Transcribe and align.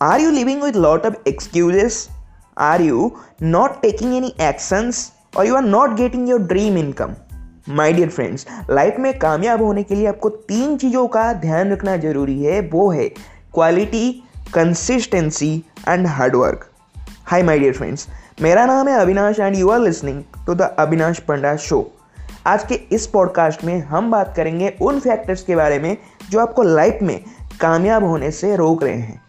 Are 0.00 0.18
you 0.18 0.30
living 0.32 0.60
with 0.60 0.76
lot 0.76 1.04
of 1.04 1.14
excuses? 1.24 2.08
Are 2.56 2.82
you 2.82 3.12
not 3.40 3.76
taking 3.82 4.10
any 4.14 4.30
actions? 4.40 4.96
और 5.36 5.46
you 5.46 5.54
are 5.56 5.62
not 5.62 5.94
getting 5.94 6.28
your 6.28 6.40
dream 6.42 6.78
income 6.78 7.14
my 7.68 7.92
dear 7.92 8.08
friends 8.08 8.46
life 8.70 8.96
में 8.98 9.18
कामयाब 9.18 9.62
होने 9.62 9.82
के 9.82 9.94
लिए 9.94 10.06
आपको 10.06 10.28
तीन 10.28 10.76
चीज़ों 10.78 11.06
का 11.08 11.32
ध्यान 11.32 11.72
रखना 11.72 11.96
ज़रूरी 11.96 12.44
है। 12.44 12.60
वो 12.60 12.90
है 12.90 13.08
quality 13.54 14.22
consistency 14.54 15.64
and 15.88 16.06
hard work 16.06 16.68
hi 17.24 17.42
my 17.42 17.58
dear 17.58 17.72
friends 17.72 18.06
मेरा 18.42 18.66
नाम 18.66 18.88
है 18.88 19.00
Avinash 19.00 19.40
and 19.40 19.56
you 19.56 19.70
are 19.70 19.80
listening 19.80 20.22
to 20.46 20.54
the 20.54 20.62
Avinash 20.78 21.18
Panda 21.18 21.56
show 21.56 21.92
आज 22.46 22.64
के 22.64 22.74
इस 22.74 23.06
पॉडकास्ट 23.06 23.64
में 23.64 23.80
हम 23.80 24.10
बात 24.10 24.34
करेंगे 24.36 24.76
उन 24.82 25.00
फैक्टर्स 25.00 25.42
के 25.42 25.56
बारे 25.56 25.78
में 25.78 25.96
जो 26.30 26.40
आपको 26.40 26.62
लाइफ 26.62 26.98
में 27.02 27.20
कामयाब 27.60 28.04
होने 28.04 28.30
से 28.30 28.56
रोक 28.56 28.82
रहे 28.82 28.94
हैं। 28.94 29.24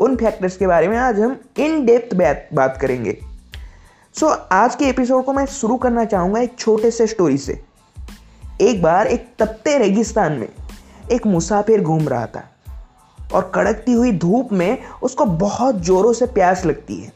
उन 0.00 0.16
फैक्टर्स 0.16 0.56
के 0.56 0.66
बारे 0.66 0.88
में 0.88 0.96
आज 0.96 1.20
हम 1.20 1.40
इन 1.56 1.84
डेप्थ 1.86 2.14
बात 2.54 2.78
करेंगे। 2.80 3.18
सो 4.14 4.26
so, 4.26 4.38
आज 4.52 4.74
के 4.74 4.84
एपिसोड 4.84 5.24
को 5.24 5.32
मैं 5.32 5.46
शुरू 5.46 5.76
करना 5.76 6.04
चाहूँगा 6.04 6.40
एक 6.40 6.58
छोटे 6.58 6.90
से 6.90 7.06
स्टोरी 7.06 7.38
से। 7.38 7.62
एक 8.60 8.82
बार 8.82 9.06
एक 9.06 9.34
तपते 9.38 9.78
रेगिस्तान 9.78 10.32
में 10.32 10.48
एक 11.12 11.26
मुसाफिर 11.26 11.80
घूम 11.80 12.08
रहा 12.08 12.26
था 12.26 12.50
और 13.34 13.52
कड़कती 13.54 13.92
हुई 13.92 14.12
धूप 14.12 14.52
में 14.52 14.78
उसको 15.02 15.24
बहुत 15.24 15.74
जोरों 15.74 16.12
से 16.12 16.26
प्यास 16.26 16.66
लगती 16.66 16.96
है 16.96 17.12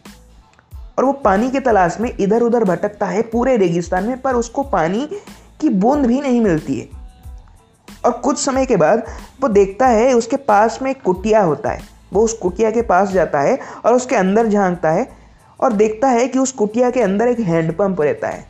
और 0.98 1.04
वो 1.04 1.12
पानी 1.12 1.50
के 1.50 1.60
तलाश 1.60 1.96
में 2.00 2.16
इधर 2.20 2.42
उधर 2.42 2.64
भटकता 2.64 3.06
है 3.06 3.22
पूरे 3.22 3.56
रेगिस्तान 3.56 4.04
में 4.04 4.20
पर 4.20 4.34
उसको 4.34 4.62
पानी 4.62 5.08
की 5.60 5.68
बूंद 5.68 6.06
भी 6.06 6.20
नहीं 6.20 6.40
मिलती 6.40 6.80
है। 6.80 6.88
और 8.04 8.12
कुछ 8.12 8.38
समय 8.38 8.66
के 8.66 8.76
बाद 8.76 9.06
वो 9.40 9.48
देखता 9.48 9.86
है 9.86 10.12
उसके 10.12 10.36
पास 10.36 10.78
में 10.82 10.90
एक 10.90 11.02
कुटिया 11.02 11.42
होता 11.42 11.70
है। 11.70 11.91
वो 12.12 12.22
उस 12.22 12.32
कुटिया 12.32 12.70
के 12.70 12.82
पास 12.82 13.10
जाता 13.10 13.40
है 13.40 13.58
और 13.84 13.94
उसके 13.94 14.16
अंदर 14.16 14.48
झांकता 14.48 14.90
है 14.90 15.08
और 15.60 15.72
देखता 15.72 16.08
है 16.08 16.28
कि 16.28 16.38
उस 16.38 16.52
कुटिया 16.52 16.90
के 16.90 17.00
अंदर 17.00 17.28
एक 17.28 17.40
हैंडपम्प 17.40 18.00
रहता 18.00 18.28
है। 18.28 18.44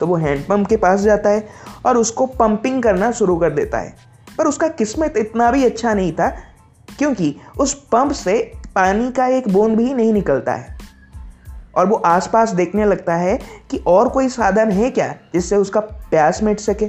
तो 0.00 0.06
वो 0.06 0.16
हैंडपम्प 0.16 0.68
के 0.68 0.76
पास 0.76 1.00
जाता 1.00 1.30
है 1.30 1.48
और 1.86 1.96
उसको 1.96 2.26
पंपिंग 2.26 2.82
करना 2.82 3.10
शुरू 3.12 3.36
कर 3.36 3.50
देता 3.50 3.78
है। 3.78 3.94
पर 4.38 4.46
उसका 4.46 4.68
किस्मत 4.68 5.14
इतना 5.16 5.50
भी 5.50 5.64
अच्छा 5.64 5.94
नहीं 5.94 6.12
था 6.12 6.28
क्योंकि 6.98 7.36
उस 7.58 7.74
पंप 7.74 8.12
से 8.12 8.52
पानी 8.74 9.10
का 9.12 9.26
एक 9.26 9.48
बूंद 9.48 9.76
भी 9.76 9.94
नहीं 9.94 10.12
निकलता 10.12 10.52
है। 10.52 10.78
और 11.74 11.86
वो 11.86 11.96
आसपास 11.96 12.50
देखने 12.50 12.84
लगता 12.84 13.14
है 13.14 13.38
कि 13.70 13.78
और 13.86 14.08
कोई 14.08 14.28
साधन 14.28 14.70
है 14.70 14.90
क्या 14.90 15.14
जिससे 15.34 15.56
उसका 15.56 15.80
प्यास 15.80 16.42
मिट 16.42 16.60
सके। 16.60 16.88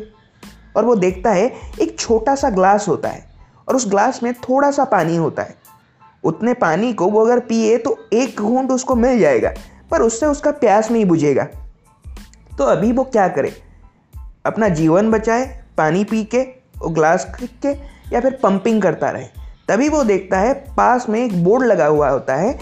और 0.77 0.85
वो 0.85 0.95
देखता 0.95 1.31
है 1.31 1.51
एक 1.81 1.99
छोटा 1.99 2.35
सा 2.35 2.49
ग्लास 2.49 2.87
होता 2.87 3.09
है 3.09 3.25
और 3.67 3.75
उस 3.75 3.89
ग्लास 3.89 4.23
में 4.23 4.33
थोड़ा 4.33 4.71
सा 4.71 4.83
पानी 4.83 5.15
होता 5.15 5.43
है। 5.43 5.55
उतने 6.27 6.53
पानी 6.53 6.93
को 6.93 7.05
वो 7.05 7.25
अगर 7.25 7.39
पिए 7.39 7.77
तो 7.77 7.97
एक 8.13 8.39
घूंट 8.41 8.71
उसको 8.71 8.95
मिल 8.95 9.19
जाएगा, 9.19 9.53
पर 9.91 10.01
उससे 10.01 10.25
उसका 10.25 10.51
प्यास 10.51 10.91
नहीं 10.91 11.05
बुझेगा। 11.05 11.43
तो 12.57 12.63
अभी 12.63 12.91
वो 12.91 13.03
क्या 13.03 13.27
करे? 13.27 13.53
अपना 14.45 14.69
जीवन 14.69 15.11
बचाए, 15.11 15.45
पानी 15.77 16.03
पी 16.03 16.23
के, 16.23 16.41
वो 16.77 16.89
ग्लास 16.89 17.27
के, 17.41 17.71
या 18.13 18.19
फिर 18.19 18.39
पंपिंग 18.43 18.81
करता 18.81 19.09
रहे। 19.09 19.25
तभी 19.67 19.89
वो 19.89 20.03
देखता 20.03 20.39
है, 20.39 20.53
पास 20.53 21.05
में 21.09 21.19
एक 21.25 21.43
बोर्ड 21.43 21.65
लगा 21.65 21.85
हुआ 21.85 22.09
होता 22.09 22.35
है 22.35 22.53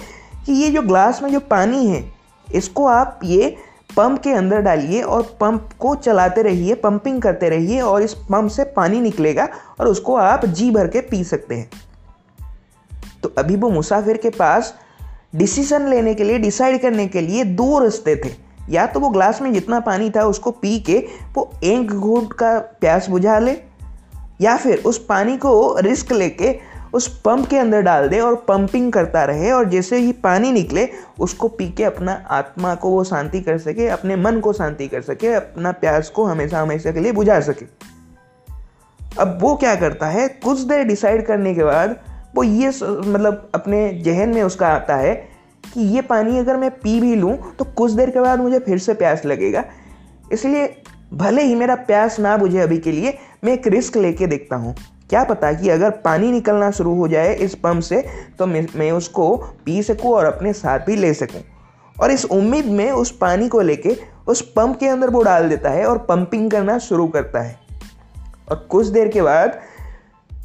कि 0.45 0.53
ये 0.53 0.69
जो 0.69 0.81
ग्लास 0.81 1.21
में 1.23 1.31
जो 1.31 1.39
पानी 1.39 1.85
है, 1.87 2.03
इसको 2.47 2.85
आप 2.85 3.19
ये 3.23 3.55
पंप 3.97 4.21
के 4.21 4.31
अंदर 4.31 4.61
डालिए 4.61 5.01
और 5.01 5.21
पंप 5.41 5.69
को 5.79 5.95
चलाते 5.95 6.41
रहिए, 6.41 6.73
पंपिंग 6.75 7.21
करते 7.21 7.49
रहिए 7.49 7.81
और 7.81 8.01
इस 8.01 8.13
पंप 8.13 8.49
से 8.51 8.63
पानी 8.75 8.99
निकलेगा 9.01 9.47
और 9.79 9.87
उसको 9.87 10.15
आप 10.15 10.45
जी 10.45 10.69
भर 10.71 10.87
के 10.87 11.01
पी 11.01 11.23
सकते 11.23 11.55
हैं। 11.55 11.69
तो 13.23 13.33
अभी 13.37 13.55
वो 13.55 13.69
मुसाफिर 13.69 14.17
के 14.17 14.29
पास 14.29 14.73
डिसीज़न 15.35 15.87
लेने 15.87 16.13
के 16.15 16.23
लिए 16.23 16.39
डिसाइड 16.39 16.81
करने 16.81 17.07
के 17.07 17.21
लिए 17.21 17.43
दो 17.43 17.79
रास्ते 17.79 18.15
थे। 18.15 18.33
या 18.69 18.85
तो 18.85 18.99
वो 18.99 19.09
ग्लास 19.09 19.41
में 19.41 19.53
जितना 19.53 19.79
पानी 19.79 20.09
था 20.09 20.23
उसको 20.23 20.51
पी 20.51 20.79
के 20.79 20.97
वो 21.33 21.49
एक 21.63 21.87
घूट 21.87 22.33
का 22.33 22.57
प्यास 22.59 23.09
बुझा 23.09 23.39
ले, 23.39 23.55
या 24.41 24.55
फिर 24.57 24.83
उस 24.85 25.05
पानी 25.05 25.37
को 25.37 25.77
रिस्क 25.79 26.11
लेके 26.11 26.75
उस 26.93 27.07
पंप 27.21 27.47
के 27.47 27.57
अंदर 27.57 27.81
डाल 27.81 28.07
दे 28.09 28.19
और 28.19 28.35
पंपिंग 28.35 28.91
करता 28.93 29.23
रहे 29.23 29.51
और 29.51 29.69
जैसे 29.69 29.97
ही 29.97 30.11
पानी 30.11 30.51
निकले, 30.51 30.87
उसको 31.19 31.47
पी 31.47 31.69
के 31.69 31.83
अपना 31.83 32.13
आत्मा 32.29 32.75
को 32.75 32.89
वो 32.89 33.03
शांति 33.03 33.41
कर 33.41 33.57
सके, 33.57 33.87
अपने 33.87 34.15
मन 34.15 34.39
को 34.39 34.53
शांति 34.53 34.87
कर 34.87 35.01
सके, 35.01 35.33
अपना 35.33 35.71
प्यास 35.71 36.09
को 36.09 36.23
हमेशा 36.23 36.61
हमेशा 36.61 36.91
के 36.91 36.99
लिए 36.99 37.11
बुझा 37.11 37.39
सके। 37.39 37.65
अब 39.19 39.37
वो 39.41 39.55
क्या 39.55 39.75
करता 39.75 40.07
है, 40.07 40.27
कुछ 40.27 40.59
देर 40.59 40.83
डिसाइड 40.83 41.25
करने 41.25 41.53
के 41.55 41.63
बाद 41.63 41.99
वो 42.35 42.43
ये 42.43 42.67
मतलब 42.67 43.49
अपने 43.55 43.89
जहन 44.05 44.29
में 44.29 44.41
उसका 44.43 44.67
आता 44.67 44.95
है 44.95 45.13
कि 45.63 45.81
ये 45.95 46.01
पानी 46.03 46.37
अगर 46.39 46.57
मैं 46.57 46.69
पी 46.71 46.99
भी 47.01 47.15
लूँ 47.15 47.37
तो 47.59 47.65
कुछ 47.67 47.91
देर 47.91 48.09
के 48.09 48.19
बाद 48.21 48.39
मुझे 48.39 48.59
फिर 48.59 48.77
से 48.79 48.93
प्यास 48.93 49.25
लगेगा। 49.25 49.63
इसलिए 50.33 50.75
भले 51.13 51.43
ही 51.43 51.55
मेरा 51.55 51.75
प्यास 51.87 52.19
ना 52.19 52.35
बुझे 52.37 52.59
अभी 52.59 52.77
के 52.77 52.91
लिए, 52.91 53.17
मैं 53.43 53.53
एक 53.53 53.67
रिस्क 53.67 53.97
लेके 53.97 54.27
देखता 54.27 54.55
हूँ। 54.55 54.75
क्या 55.09 55.23
पता 55.23 55.51
कि 55.53 55.69
अगर 55.69 55.89
पानी 56.03 56.31
निकलना 56.31 56.69
शुरू 56.71 56.93
हो 56.95 57.07
जाए 57.07 57.33
इस 57.35 57.55
पंप 57.55 57.81
से 57.83 58.03
तो 58.39 58.45
मैं 58.47 58.65
मैं 58.75 58.91
उसको 58.91 59.35
पी 59.65 59.81
सकूँ 59.83 60.11
और 60.11 60.25
अपने 60.25 60.53
साथ 60.53 60.79
भी 60.79 60.95
ले 60.95 61.13
सकूँ। 61.13 61.41
और 61.95 62.11
इस 62.11 62.25
उम्मीद 62.27 62.65
में 62.67 62.91
उस 62.91 63.11
पानी 63.17 63.47
को 63.49 63.61
लेके 63.61 63.95
उस 64.27 64.41
पंप 64.51 64.79
के 64.79 64.87
अंदर 64.87 65.09
वो 65.09 65.21
डाल 65.23 65.47
देता 65.49 65.69
है 65.69 65.85
और 65.85 65.97
पंपिंग 66.09 66.49
करना 66.51 66.77
शुरू 66.79 67.07
करता 67.07 67.41
है। 67.41 67.55
और 68.49 68.67
कुछ 68.71 68.87
देर 68.87 69.07
के 69.07 69.21
बाद 69.21 69.59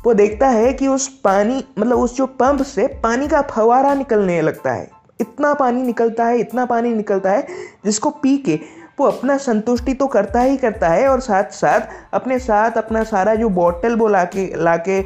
वो 0.05 0.13
देखता 0.15 0.49
है 0.49 0.73
कि 0.73 0.87
उस 0.89 1.09
पानी 1.25 1.65
मतलब 1.79 1.99
उस 1.99 2.17
जो 2.17 2.27
पंप 2.27 2.63
से 2.63 2.87
पानी 3.03 3.29
का 3.29 3.41
फवारा 3.43 3.95
निकलने 3.95 4.41
लगता 4.43 4.73
है। 4.73 4.89
इतना 5.21 5.53
पानी 5.55 5.83
निकलता 5.83 6.25
है, 6.25 6.39
इतना 6.39 6.65
पानी 6.65 6.95
निकलता 6.95 7.31
है, 7.31 7.47
जिसको 7.85 8.11
पी 8.13 8.37
के 8.39 8.59
वो 9.01 9.07
अपना 9.07 9.37
संतुष्टि 9.39 9.95
तो 9.95 10.07
करता 10.07 10.41
ही 10.41 10.57
करता 10.57 10.89
है 10.89 11.09
और 11.09 11.21
साथ 11.21 11.51
साथ 11.53 12.15
अपने 12.15 12.39
साथ 12.39 12.79
अपना 12.79 13.03
सारा 13.05 13.35
जो 13.35 13.49
बॉटल 13.51 13.97
वो 13.97 14.09
ला 14.09 14.25
के 14.25 14.47
ला 14.57 14.77
के 14.79 15.03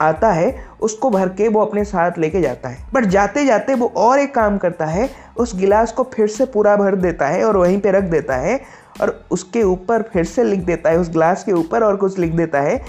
आता 0.00 0.30
है, 0.32 0.64
उसको 0.80 1.10
भर 1.10 1.28
के 1.28 1.48
वो 1.48 1.60
अपने 1.60 1.84
साथ 1.84 2.18
लेके 2.18 2.40
जाता 2.40 2.68
है। 2.68 2.86
बट 2.94 3.04
जाते 3.06 3.44
जाते 3.44 3.74
वो 3.74 3.92
और 3.96 4.18
एक 4.18 4.34
काम 4.34 4.58
करता 4.58 4.86
है, 4.86 5.08
उस 5.36 5.56
गिलास 5.56 5.92
को 5.92 6.02
फिर 6.14 6.26
से 6.28 6.46
पूरा 6.46 6.76
भर 6.76 6.96
देता 6.96 7.26
है 7.26 7.44
और 7.44 7.56
वहीं 7.56 7.80
पे 7.80 7.90
रख 7.90 8.04
देता 8.06 8.36
है 8.36 8.60
और 9.00 9.20
उसके 9.30 9.62
ऊपर 9.62 10.02
फिर 10.02 10.24
से 10.24 10.44
लिख 10.44 10.60
देता 10.60 10.90
है, 10.90 10.98
उस 10.98 11.10
गिलास 11.10 11.44
के 11.44 11.52
ऊपर 11.52 11.84
और 11.84 11.96
कुछ 11.96 12.18
लिख 12.18 12.32
देता 12.32 12.60
है 12.60 12.82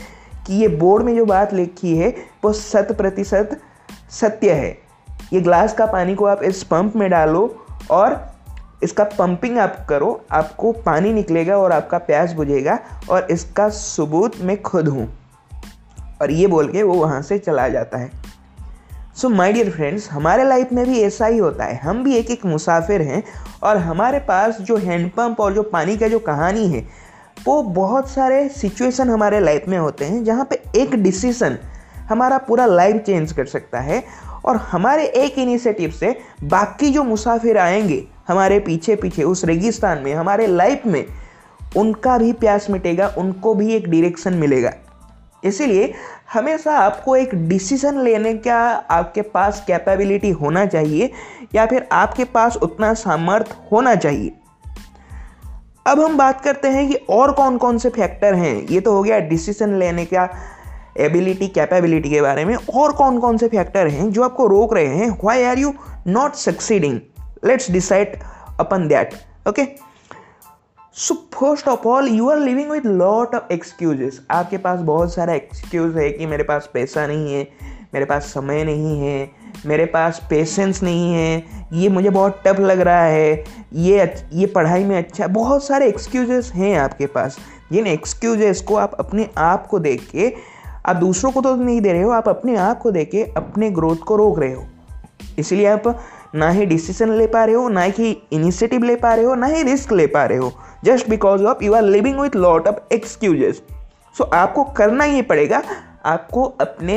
कि 0.48 0.54
ये 0.54 0.68
बोर्ड 0.68 1.04
में 1.04 1.16
जो 1.16 1.26
बात 1.26 1.54
लिखी 1.54 1.98
है, 1.98 2.16
वो 2.44 2.54
शत 2.54 2.88
प्रतिशत 2.98 3.60
सत्य 4.10 4.52
है। 4.52 4.78
ये 5.34 5.42
ग्लास 5.42 5.74
का 5.74 5.86
पानी 5.86 6.16
को 6.16 6.26
आप 6.26 6.44
इस 6.44 6.64
पंप 6.64 6.96
में 6.96 7.10
डालो 7.10 7.66
और 7.92 8.32
इसका 8.84 9.04
पंपिंग 9.04 9.58
आप 9.58 9.86
करो, 9.90 10.26
आपको 10.32 10.72
पानी 10.72 11.14
निकलेगा 11.14 11.58
और 11.58 11.72
आपका 11.72 11.98
प्यास 11.98 12.34
बुझेगा 12.34 12.80
और 13.10 13.28
इसका 13.32 13.70
सबूत 13.70 14.32
मैं 14.42 14.62
खुद 14.62 14.88
हूँ। 14.88 15.18
और 16.22 16.32
ये 16.32 16.48
बोल 16.48 16.68
के 16.68 16.84
वो 16.84 16.94
वहाँ 16.94 17.22
से 17.22 17.38
चला 17.38 17.68
जाता 17.70 17.98
है। 17.98 18.12
सो 19.16 19.30
माय 19.30 19.54
डियर 19.54 19.72
फ्रेंड्स 19.72 20.12
हमारे 20.12 20.44
लाइफ 20.44 20.72
में 20.72 20.86
भी 20.86 21.02
ऐसा 21.02 21.26
ही 21.26 21.38
होता 21.38 21.64
है। 21.64 21.76
हम 21.76 22.04
भी 22.04 22.16
एक 22.16 22.32
एक 22.32 22.46
मुसाफिर 22.46 23.02
हैं 23.02 23.24
और 23.64 23.78
हमारे 23.78 24.20
पास 24.20 24.58
जो 24.62 24.78
हैंडपम्प 24.78 25.40
और 25.40 25.54
जो 25.54 25.64
पानी 25.64 25.98
का 25.98 26.08
जो 26.08 26.20
कहानी 26.20 26.68
है 26.68 26.88
वो 27.46 27.64
बहुत 27.64 28.10
सारे 28.10 28.50
सिचुएशन 28.50 29.10
हमारे 29.10 29.40
लाइफ 29.40 29.66
में 29.68 29.78
होते 29.78 30.06
हैं 30.06 30.24
जहाँ 30.24 30.46
पे 30.46 30.62
एक 30.76 30.96
डिसीज़न 30.96 31.58
हमारा 32.10 32.38
पूरा 32.38 32.66
लाइफ 32.66 32.96
चेंज 32.96 33.32
कर 33.32 33.46
सकता 33.46 33.80
है 33.80 34.04
और 34.46 34.56
हमारे 34.56 35.06
एक 35.06 35.40
इनिशिएटिव 35.40 35.92
से 35.92 36.20
बाकी 36.44 36.90
जो 36.90 37.04
मुसाफिर 37.04 37.58
आएँगे 37.58 38.08
हमारे 38.28 38.60
पीछे 38.60 38.96
पीछे 38.96 39.24
उस 39.24 39.46
रेगिस्तान 39.46 39.98
में, 39.98 40.14
हमारे 40.14 40.48
लाइफ 40.48 40.82
में, 40.86 41.06
उनका 41.78 42.18
भी 42.18 42.34
प्यास 42.34 42.70
मिटेगा, 42.70 43.14
उनको 43.18 43.54
भी 43.54 43.74
एक 43.74 43.90
डायरेक्शन 43.90 44.34
मिलेगा। 44.34 44.74
इसीलिए 45.44 45.94
हमेशा 46.34 46.78
आपको 46.78 47.16
एक 47.16 47.36
डिसीज़न 47.36 48.02
लेने 48.02 48.34
का 48.34 48.60
आपके 48.70 49.22
पास 49.22 49.64
कैपेबिलिटी 49.68 50.30
होना 50.30 50.66
चाहिए 50.66 51.12
या 51.56 51.66
फिर 51.66 51.88
आपके 51.92 52.24
पास 52.24 52.58
उतना 52.58 52.94
सामर्थ्य 52.94 53.56
होना 53.72 53.96
चाहिए। 53.96 54.41
अब 55.86 56.00
हम 56.00 56.18
बात 56.18 56.42
करते 56.42 56.68
हैं 56.68 56.88
कि 56.90 56.96
और 57.10 57.32
कौन 57.32 57.58
कौन 57.58 57.78
से 57.78 57.90
फैक्टर 57.90 58.34
हैं। 58.34 58.56
ये 58.68 58.80
तो 58.80 58.94
हो 58.94 59.04
गया 59.04 59.20
डिसीज़न 59.20 59.74
लेने 59.80 60.06
का 60.06 60.30
एबिलिटी 61.00 61.48
कैपेबिलिटी 61.48 62.10
के 62.10 62.22
बारे 62.22 62.46
में। 62.46 62.56
और 62.56 62.92
कौन 62.94 63.20
कौन 63.20 63.38
से 63.38 63.48
फैक्टर 63.48 63.88
हैं 63.88 64.10
जो 64.12 64.24
आपको 64.24 64.48
रोक 64.48 64.74
रहे 64.74 64.96
हैं। 64.96 65.10
Why 65.24 65.44
are 65.44 65.60
you 65.60 65.74
not 66.08 66.34
succeeding 66.34 67.00
let's 67.46 67.72
decide 67.72 68.18
upon 68.60 68.88
that 68.88 69.14
okay 69.50 69.66
so 70.96 71.16
first 71.34 71.68
of 71.68 71.88
all 71.88 72.08
you 72.10 72.30
are 72.30 72.40
living 72.40 72.72
with 72.72 72.86
lot 72.86 73.36
of 73.36 73.54
excuses 73.54 74.22
आपके 74.32 74.58
पास 74.58 74.80
बहुत 74.80 75.14
सारा 75.14 75.34
एक्सक्यूज 75.34 75.98
है 75.98 76.10
कि 76.10 76.26
मेरे 76.26 76.44
पास 76.44 76.70
पैसा 76.74 77.08
नहीं 77.08 77.34
है। 77.34 77.44
मेरे 77.94 78.06
पास 78.06 78.26
समय 78.26 78.64
नहीं 78.64 79.00
है, 79.00 79.32
मेरे 79.66 79.86
पास 79.86 80.22
पेशेंस 80.30 80.82
नहीं 80.84 81.14
है, 81.14 81.44
ये 81.74 81.90
मुझे 81.90 82.10
बहुत 82.10 82.42
टफ 82.48 82.60
लग 82.60 82.80
रहा 82.80 83.04
है, 83.04 83.44
ये 83.74 84.14
ये 84.34 84.46
पढ़ाई 84.46 84.84
में 84.84 84.98
अच्छा 84.98 85.28
बहुत 85.28 85.64
सारे 85.64 85.88
एक्सक्यूजेस 85.88 86.52
हैं 86.56 86.78
आपके 86.78 87.06
पास। 87.06 87.38
जिन 87.72 87.88
एक्सक्यूजेस 87.88 88.62
को 88.62 88.76
आप 88.76 88.96
अपने 89.00 89.28
आप 89.38 89.68
को 89.68 89.80
देख 89.80 90.08
के, 90.12 90.34
आप 90.86 90.96
दूसरों 90.96 91.32
को 91.32 91.42
तो 91.42 91.56
नहीं 91.56 91.82
दे 91.82 91.92
रहे 91.94 92.02
हो, 92.02 92.12
आप 92.12 92.30
अपने 92.30 92.56
आप 92.56 92.80
को 92.80 92.92
देख 92.92 93.10
के 93.12 93.24
अपने 93.38 93.70
ग्रोथ 93.72 94.04
को 94.08 94.16
रोक 94.16 94.40
रहे 94.40 94.54
हो। 94.54 94.66
इसलिए 95.40 95.68
आप 95.68 95.84
ना 96.36 96.50
ही 96.50 96.66
डिसीज़न 96.66 97.12
ले 97.12 97.28
पा 97.28 97.44
रहे 97.46 97.56
हो, 97.56 97.68
ना 97.70 97.82
ही 97.82 98.12
इनिशिएटिव 98.32 98.84
ले 98.84 98.96
पा 98.96 99.14
रहे 99.14 99.26
हो, 99.26 99.36
ना 99.36 99.46
ही 99.46 99.64
रिस्क 99.64 99.92
ले 99.94 100.08
पा 100.08 100.26
रहे 100.26 100.38
हो। 100.38 100.52
Just 100.84 101.10
because 101.10 101.44
of 101.44 101.64
you 101.64 101.74
are 101.74 101.84
living 101.84 102.20
with 102.20 102.36
lot 102.36 102.68
of 102.68 102.94
excuses 102.94 103.62
so 104.16 104.24
आपको 104.24 104.64
करना 104.64 105.04
ही 105.04 105.22
पड़ेगा, 105.22 105.62
आपको 106.06 106.44
अपने 106.62 106.96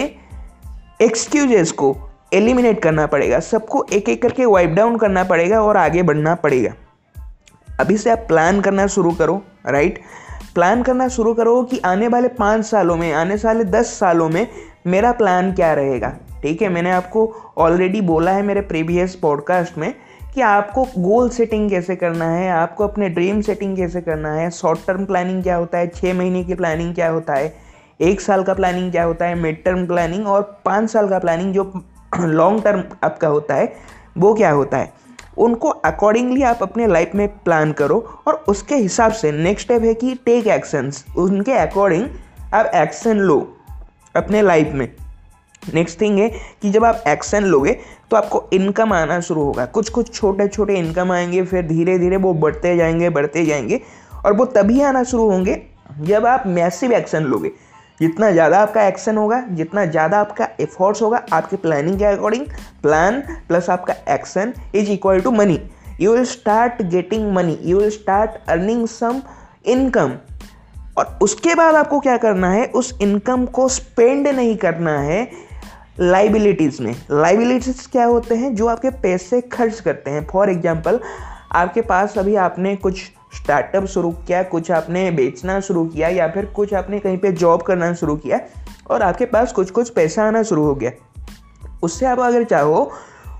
एक्सक्यूजेस 1.01 1.71
को 1.73 1.97
एलिमिनेट 2.35 2.83
करना 2.83 3.07
पड़ेगा। 3.07 3.39
सबको 3.41 3.85
एक 3.93 4.09
एक 4.09 4.23
करके 4.23 4.45
वाइप 4.45 4.71
डाउन 4.71 4.97
करना 4.97 5.25
पड़ेगा 5.25 5.61
और 5.63 5.77
आगे 5.77 6.03
बढ़ना 6.03 6.35
पड़ेगा। 6.35 6.73
अभी 7.81 7.97
से 7.99 8.11
आप 8.11 8.25
प्लान 8.29 8.61
करना 8.61 8.87
शुरू 8.87 9.11
करो 9.13 9.43
राइट 9.67 9.99
प्लान 10.55 10.83
करना 10.83 11.09
शुरू 11.09 11.33
करो 11.35 11.63
कि 11.63 11.79
आने 11.79 12.09
वाले 12.09 12.29
पाँच 12.29 12.65
सालों 12.65 12.97
में, 12.97 13.13
आने 13.13 13.35
वाले 13.35 13.65
दस 13.65 13.99
सालों 13.99 14.29
में 14.29 14.47
मेरा 14.87 15.13
प्लान 15.13 15.53
क्या 15.53 15.73
रहेगा? 15.75 16.13
ठीक 16.43 16.63
है, 16.63 16.69
मैंने 16.69 16.91
आपको 16.91 17.53
ऑलरेडी 17.59 18.01
बोला 18.01 18.31
है 18.31 18.43
मेरे 18.43 18.61
प्रीवियस 18.61 19.15
पॉडकास्ट 19.15 19.79
में 19.79 19.93
कि 20.35 20.41
आपको 20.41 20.85
गोल 20.99 21.29
सेटिंग 21.31 21.69
कैसे 21.71 21.97
करना 21.97 22.29
है, 22.31 22.51
आपको 22.51 22.85
अपने 22.85 23.09
ड्रीम 23.09 23.41
सेटिंग 23.41 23.77
कैसे 23.77 24.01
करना 24.01 24.33
है 24.35 24.51
शॉर्ट 24.51 24.87
टर्म 24.87 25.05
प्लानिंग 25.05 25.43
क्या 25.43 25.57
होता 25.57 25.79
है 25.79 25.89
छः 25.89 26.15
महीने 26.15 26.45
की 26.45 26.55
प्लानिंग 26.55 26.95
क्या 26.95 27.11
होता 27.11 27.35
है 27.35 27.64
एक 28.01 28.21
साल 28.21 28.43
का 28.43 28.55
प्लानिंग 28.55 28.91
क्या 28.93 29.05
होता 29.05 29.25
है? 29.25 29.35
मिड 29.35 29.63
टर्म 29.65 29.87
प्लानिंग 29.87 30.27
और 30.27 30.43
पाँच 30.65 30.91
साल 30.91 31.09
का 31.09 31.19
प्लानिंग 31.19 31.53
जो 31.55 31.73
लॉन्ग 32.21 32.63
टर्म 32.65 32.83
आपका 33.05 33.29
होता 33.29 33.55
है, 33.55 33.73
वो 34.19 34.35
क्या 34.35 34.51
होता 34.51 34.77
है? 34.77 34.93
उनको 35.39 35.69
अकॉर्डिंगली 35.69 36.43
आप 36.43 36.59
अपने 36.63 36.87
लाइफ 36.87 37.15
में 37.15 37.27
प्लान 37.29 37.73
करो 37.73 37.99
और 38.27 38.45
उसके 38.49 38.75
हिसाब 38.75 39.13
से 39.13 39.33
नेक्स्ट 39.33 39.67
स्टेप 39.67 39.83
है 39.83 39.95
कि 39.95 40.15
टेक 40.27 40.47
एक्शंस 40.47 41.05
उनके 41.17 41.53
अकॉर्डिंग 41.53 42.09
आप 42.55 42.71
एक्शन 42.75 43.19
लो 43.19 43.39
अपने 44.17 44.43
लाइफ 44.43 44.73
में। 44.75 44.89
नेक्स्ट 45.75 46.01
थिंग 46.01 46.19
है 46.19 46.29
कि 46.63 46.71
जब 46.71 46.85
आप 46.85 47.05
एक्शन 47.09 47.45
लोगे 47.45 47.73
तो 48.11 48.17
आपको 48.17 48.45
इनकम 48.53 48.93
आना 48.93 49.21
शुरू 49.21 49.43
होगा। 49.43 49.65
कुछ 49.67 49.89
कुछ 49.89 50.15
छोटे 50.15 50.49
छोटे 50.49 50.75
इनकम 50.75 51.13
आएँगे, 51.13 51.43
फिर 51.43 51.67
धीरे 51.67 51.99
धीरे 51.99 52.17
वो 52.17 52.35
बढ़ते 52.35 52.77
जाएँगे 52.77 53.11
बढ़ते 53.11 53.45
जाएँगे 53.47 53.81
और 54.25 54.33
वो 54.33 54.45
तभी 54.47 54.81
आना 54.83 55.03
शुरू 55.03 55.29
होंगे 55.31 55.63
जब 56.01 56.27
आप 56.27 56.47
मैसिव 56.47 56.93
एक्शन 56.93 57.23
लोगे। 57.23 57.51
जितना 58.01 58.31
ज़्यादा 58.31 58.59
आपका 58.59 58.87
एक्शन 58.87 59.17
होगा, 59.17 59.41
जितना 59.51 59.85
ज़्यादा 59.87 60.21
आपका 60.21 60.49
एफर्ट्स 60.61 61.03
होगा, 61.03 61.23
आपके 61.33 61.57
प्लानिंग 61.57 61.99
के 61.99 62.05
अकॉर्डिंग 62.05 62.47
प्लान 62.83 63.21
प्लस 63.49 63.71
आपका 63.71 63.95
action 64.15 64.53
is 64.75 64.91
equal 64.91 65.21
to 65.21 65.31
money 65.33 65.61
you 66.01 66.13
will 66.13 66.25
start 66.27 66.83
getting 66.85 67.33
money 67.35 67.59
you 67.63 67.79
will 67.79 67.91
start 67.91 68.49
earning 68.51 68.87
some 68.89 69.23
income 69.67 70.13
और 70.99 71.19
उसके 71.23 71.55
बाद 71.55 71.75
आपको 71.75 72.01
क्या 72.01 72.17
करना 72.17 72.51
है? 72.51 72.65
उस 72.67 72.99
इनकम 73.03 73.45
को 73.47 73.69
स्पेंड 73.69 74.29
नहीं 74.29 74.57
करना 74.57 74.99
है 75.01 75.29
लाइबिलिटीज़ 76.01 76.83
में. 76.83 76.95
लाइबिलिटीज़ 77.11 77.89
क्या 77.93 78.05
होते 78.05 78.35
हैं? 78.35 78.55
जो 78.55 78.67
आपके 78.67 78.91
पैसे 79.03 79.41
खर्च 79.43 79.81
करते 79.81 80.11
हैं. 80.11 80.27
फॉर 80.27 80.51
एग्ज़ाम्पल 80.51 81.01
आपके 81.53 81.81
पास 81.83 82.19
अभी 82.19 82.35
आपने 82.37 82.75
कुछ 82.77 83.03
स्टार्टअप 83.35 83.85
शुरू 83.85 84.11
किया, 84.11 84.43
कुछ 84.43 84.71
आपने 84.71 85.11
बेचना 85.11 85.59
शुरू 85.61 85.85
किया 85.87 86.09
या 86.09 86.29
फिर 86.29 86.47
कुछ 86.47 86.75
आपने 86.75 86.99
कहीं 86.99 87.19
पे 87.19 87.33
जॉब 87.33 87.63
करना 87.63 87.93
शुरू 87.95 88.17
किया 88.17 88.41
और 88.91 89.03
आपके 89.03 89.27
पास 89.27 89.53
कुछ 89.53 89.71
कुछ 89.71 89.91
पैसा 89.91 90.25
आना 90.25 90.43
शुरू 90.43 90.65
हो 90.65 90.75
गया। 90.75 90.91
उससे 91.83 92.07
आप 92.07 92.19
अगर 92.19 92.45
चाहो, 92.45 92.91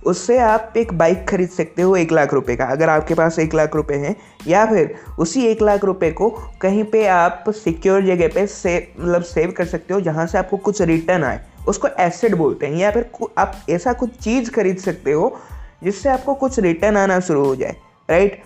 उससे 0.07 0.39
आप 0.39 0.75
एक 0.77 0.93
बाइक 0.93 1.27
खरीद 1.29 1.49
सकते 1.49 1.83
हो 1.83 1.95
एक 1.97 2.13
लाख 2.13 2.33
रुपए 2.35 2.57
का, 2.57 2.65
अगर 2.65 2.89
आपके 2.89 3.15
पास 3.15 3.39
एक 3.39 3.55
लाख 3.55 3.77
रुपए 3.77 3.95
हैं। 3.95 4.15
या 4.47 4.65
फिर 4.67 4.95
उसी 5.19 5.45
एक 5.47 5.63
लाख 5.63 5.85
रुपए 5.85 6.11
को 6.11 6.29
कहीं 6.63 6.85
पे 6.85 7.07
आप 7.07 7.45
सिक्योर 7.49 8.03
जगह 8.03 8.29
पे 8.29 8.47
सेव 8.47 9.03
मतलब 9.03 9.23
सेव 9.23 9.55
कर 9.57 9.65
सकते 9.65 9.95
हो, 9.95 10.01
जहाँ 10.01 10.27
से 10.27 10.39
आपको 10.39 10.57
कुछ 10.57 10.83
रिटर्न 10.83 11.25
आए। 11.25 11.41
उसको 11.69 11.89
एसेट 11.99 12.35
बोलते 12.35 12.67
हैं 12.67 12.77
या 12.77 12.91
फिर 12.91 13.11
आप 13.39 13.55
ऐसा 13.71 13.93
कुछ 13.93 14.11
चीज़ 14.15 14.51
खरीद 14.51 14.79
सकते 14.79 15.13
हो, 15.13 15.37
जिससे 15.85 16.09
आपको 16.09 16.35
कुछ 16.35 16.59
रिटर्न 16.59 16.97
आना 16.97 17.21
शुरू 17.21 17.45
हो 17.45 17.57
जाए 17.57 17.77
राइट 18.11 18.43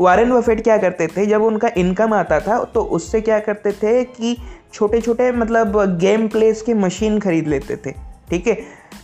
वारेन 0.00 0.32
बफेट 0.32 0.62
क्या 0.64 0.76
करते 0.78 1.06
थे? 1.06 1.26
जब 1.26 1.42
उनका 1.42 1.70
इनकम 1.76 2.12
आता 2.14 2.40
था 2.40 2.62
तो 2.64 2.82
उससे 2.82 3.20
क्या 3.20 3.38
करते 3.40 3.72
थे 3.72 4.02
कि 4.04 4.36
छोटे 4.72 5.00
छोटे 5.00 5.30
मतलब 5.32 5.76
गेम 6.00 6.26
प्लेस 6.28 6.62
के 6.62 6.74
मशीन 6.76 7.18
खरीद 7.20 7.48
लेते 7.48 7.76
थे, 7.76 7.92
ठीक 8.30 8.46
है? 8.46 8.54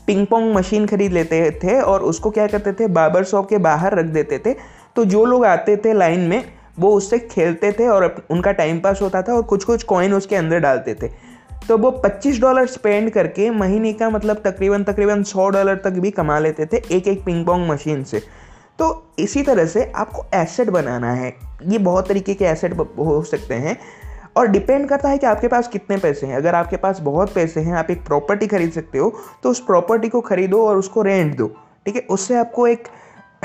पिंग 0.06 0.26
पोंग 0.26 0.54
मशीन 0.54 0.86
खरीद 0.86 1.12
लेते 1.12 1.50
थे 1.64 1.80
और 1.80 2.02
उसको 2.02 2.30
क्या 2.30 2.46
करते 2.46 2.72
थे? 2.72 2.86
बाबर 2.88 3.24
शॉप 3.24 3.48
के 3.48 3.58
बाहर 3.58 3.98
रख 3.98 4.06
देते 4.06 4.38
थे। 4.38 4.54
तो 4.96 5.04
जो 5.04 5.24
लोग 5.24 5.44
आते 5.44 5.76
थे 5.76 5.92
लाइन 5.92 6.20
में, 6.20 6.44
वो 6.78 6.92
उससे 6.94 7.18
खेलते 7.20 7.70
थे 7.72 7.88
और 7.88 8.26
उनका 8.30 8.52
टाइम 8.52 8.80
पास 8.80 9.02
होता 9.02 9.22
था 9.22 9.32
और 9.32 9.42
कुछ 9.42 9.64
कुछ 9.64 9.82
कॉइन 9.82 10.14
उसके 10.14 10.36
अंदर 10.36 10.58
डालते 10.58 10.94
थे। 10.94 11.08
तो 11.68 11.76
वो 11.78 11.90
25 11.98 12.40
डॉलर 12.40 12.66
स्पेंड 12.66 13.10
करके 13.10 13.50
महीने 13.50 13.92
का 13.92 14.08
मतलब 14.10 14.40
तकरीबन 14.44 14.84
तकरीबन 14.84 15.22
100 15.22 15.48
डॉलर 15.48 15.76
तक 15.76 15.92
भी 15.98 16.10
कमा 16.10 16.38
लेते 16.38 16.66
थे 16.66 16.82
एक 16.90 17.08
एक 17.08 17.24
पिंग 17.24 17.44
पोंग 17.46 17.68
मशीन 17.68 18.02
से। 18.04 18.22
तो 18.78 19.12
इसी 19.18 19.42
तरह 19.42 19.66
से 19.66 19.92
आपको 19.96 20.24
एसेट 20.34 20.70
बनाना 20.70 21.12
है। 21.12 21.36
ये 21.62 21.78
बहुत 21.78 22.08
तरीके 22.08 22.34
के 22.34 22.44
एसेट 22.44 22.74
हो 22.98 23.22
सकते 23.22 23.54
हैं। 23.54 23.78
और 24.36 24.46
डिपेंड 24.46 24.88
करता 24.88 25.08
है 25.08 25.18
कि 25.18 25.26
आपके 25.26 25.48
पास 25.48 25.68
कितने 25.68 25.96
पैसे 25.96 26.26
हैं। 26.26 26.36
अगर 26.36 26.54
आपके 26.54 26.76
पास 26.76 27.00
बहुत 27.00 27.34
पैसे 27.34 27.60
हैं, 27.60 27.72
आप 27.72 27.90
एक 27.90 28.06
प्रॉपर्टी 28.06 28.46
खरीद 28.46 28.72
सकते 28.72 28.98
हो 28.98 29.14
तो 29.42 29.50
उस 29.50 29.60
प्रॉपर्टी 29.60 30.08
को 30.08 30.20
खरीदो 30.20 30.66
और 30.66 30.76
उसको 30.76 31.02
रेंट 31.02 31.36
दो। 31.36 31.46
ठीक 31.86 31.96
है? 31.96 32.02
उससे 32.10 32.36
आपको 32.36 32.66
एक 32.66 32.88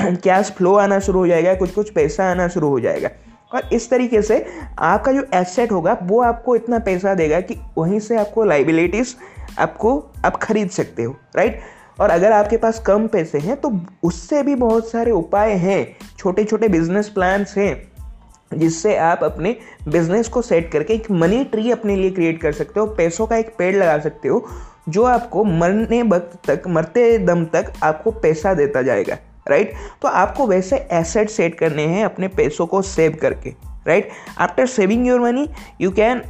कैश 0.00 0.50
फ्लो 0.50 0.74
आना 0.74 0.98
शुरू 0.98 1.18
हो 1.18 1.26
जाएगा 1.26 1.54
कुछ 1.54 1.70
कुछ 1.70 1.90
पैसा 1.90 2.30
आना 2.30 2.48
शुरू 2.48 2.68
हो 2.68 2.80
जाएगा। 2.80 3.08
और 3.54 3.68
इस 3.72 3.90
तरीके 3.90 4.22
से 4.22 4.46
आपका 4.78 5.12
जो 5.12 5.26
एसेट 5.34 5.72
होगा, 5.72 5.98
वो 6.02 6.22
आपको 6.22 6.56
इतना 6.56 6.78
पैसा 6.78 7.14
देगा 7.14 7.40
कि 7.40 7.56
वहीं 7.78 8.00
से 8.00 8.16
आपको 8.16 8.44
लाइबिलिटीज़ 8.44 9.14
आपको 9.58 10.06
आप 10.24 10.36
खरीद 10.36 10.70
सकते 10.70 11.02
हो 11.02 11.16
राइट 11.36 11.60
और 12.00 12.10
अगर 12.10 12.32
आपके 12.32 12.56
पास 12.56 12.78
कम 12.78 13.06
पैसे 13.06 13.38
हैं 13.38 13.56
तो 13.56 13.72
उससे 14.02 14.42
भी 14.42 14.54
बहुत 14.54 14.90
सारे 14.90 15.10
उपाय 15.10 15.52
हैं 15.52 15.96
छोटे 16.18 16.44
छोटे 16.44 16.68
बिज़नेस 16.68 17.08
प्लान्स 17.08 17.56
हैं, 17.58 18.58
जिससे 18.58 18.96
आप 18.96 19.24
अपने 19.24 19.56
बिज़नेस 19.88 20.28
को 20.28 20.42
सेट 20.42 20.70
करके 20.72 20.94
एक 20.94 21.10
मनी 21.10 21.44
ट्री 21.44 21.70
अपने 21.70 21.96
लिए 21.96 22.10
क्रिएट 22.10 22.40
कर 22.40 22.52
सकते 22.52 22.80
हो, 22.80 22.86
पैसों 22.86 23.26
का 23.26 23.36
एक 23.36 23.54
पेड़ 23.58 23.74
लगा 23.76 23.98
सकते 23.98 24.28
हो, 24.28 24.46
जो 24.88 25.04
आपको 25.04 25.44
मरने 25.44 26.02
वक्त 26.02 26.50
तक, 26.50 26.62
मरते 26.68 27.18
दम 27.18 27.44
तक 27.44 27.72
आपको 27.82 28.10
पैसा 28.10 28.54
देता 28.54 28.82
जाएगा 28.82 29.18
राइट 29.48 29.72
तो 30.02 30.08
आपको 30.08 30.46
वैसे 30.46 30.76
एसेट 30.92 31.30
सेट 31.30 31.54
करने 31.54 31.86
हैं 31.86 32.04
अपने 32.04 32.28
पैसों 32.28 32.66
को 32.66 32.82
सेव 32.82 33.18
करके 33.22 33.50
right 33.86 34.10
after 34.38 34.66
saving 34.66 35.06
your 35.06 35.20
money 35.20 35.48
you 35.80 35.90
can 35.90 36.22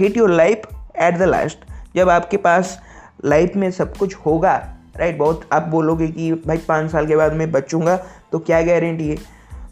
hit 0.00 0.16
your 0.16 0.30
life 0.30 0.62
at 0.98 1.18
the 1.18 1.22
last 1.22 1.58
जब 1.94 2.08
आपके 2.08 2.36
पास 2.36 2.80
लाइफ 3.24 3.56
में 3.56 3.70
सब 3.70 3.96
कुछ 3.96 4.14
होगा 4.14 4.75
राइट 4.96 5.16
बहुत 5.18 5.48
आप 5.52 5.62
बोलोगे 5.68 6.08
कि 6.08 6.32
भाई 6.46 6.58
पाँच 6.58 6.90
साल 6.90 7.06
के 7.06 7.16
बाद 7.16 7.32
मैं 7.32 7.50
बचूँगा 7.52 7.96
तो 8.32 8.38
क्या 8.38 8.62
गारंटी 8.62 9.08
है? 9.08 9.16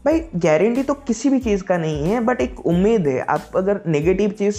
भाई 0.05 0.21
गारंटी 0.37 0.83
तो 0.83 0.95
किसी 0.97 1.31
भी 1.31 1.39
चीज़ 1.39 1.63
का 1.63 1.77
नहीं 1.79 2.05
है 2.05 2.21
बट 2.21 2.41
एक 2.41 2.67
उम्मीद 2.67 3.07
है। 3.07 3.21
आप 3.21 3.57
अगर 3.57 3.81
नेगेटिव 3.87 4.31
चीज़ 4.31 4.57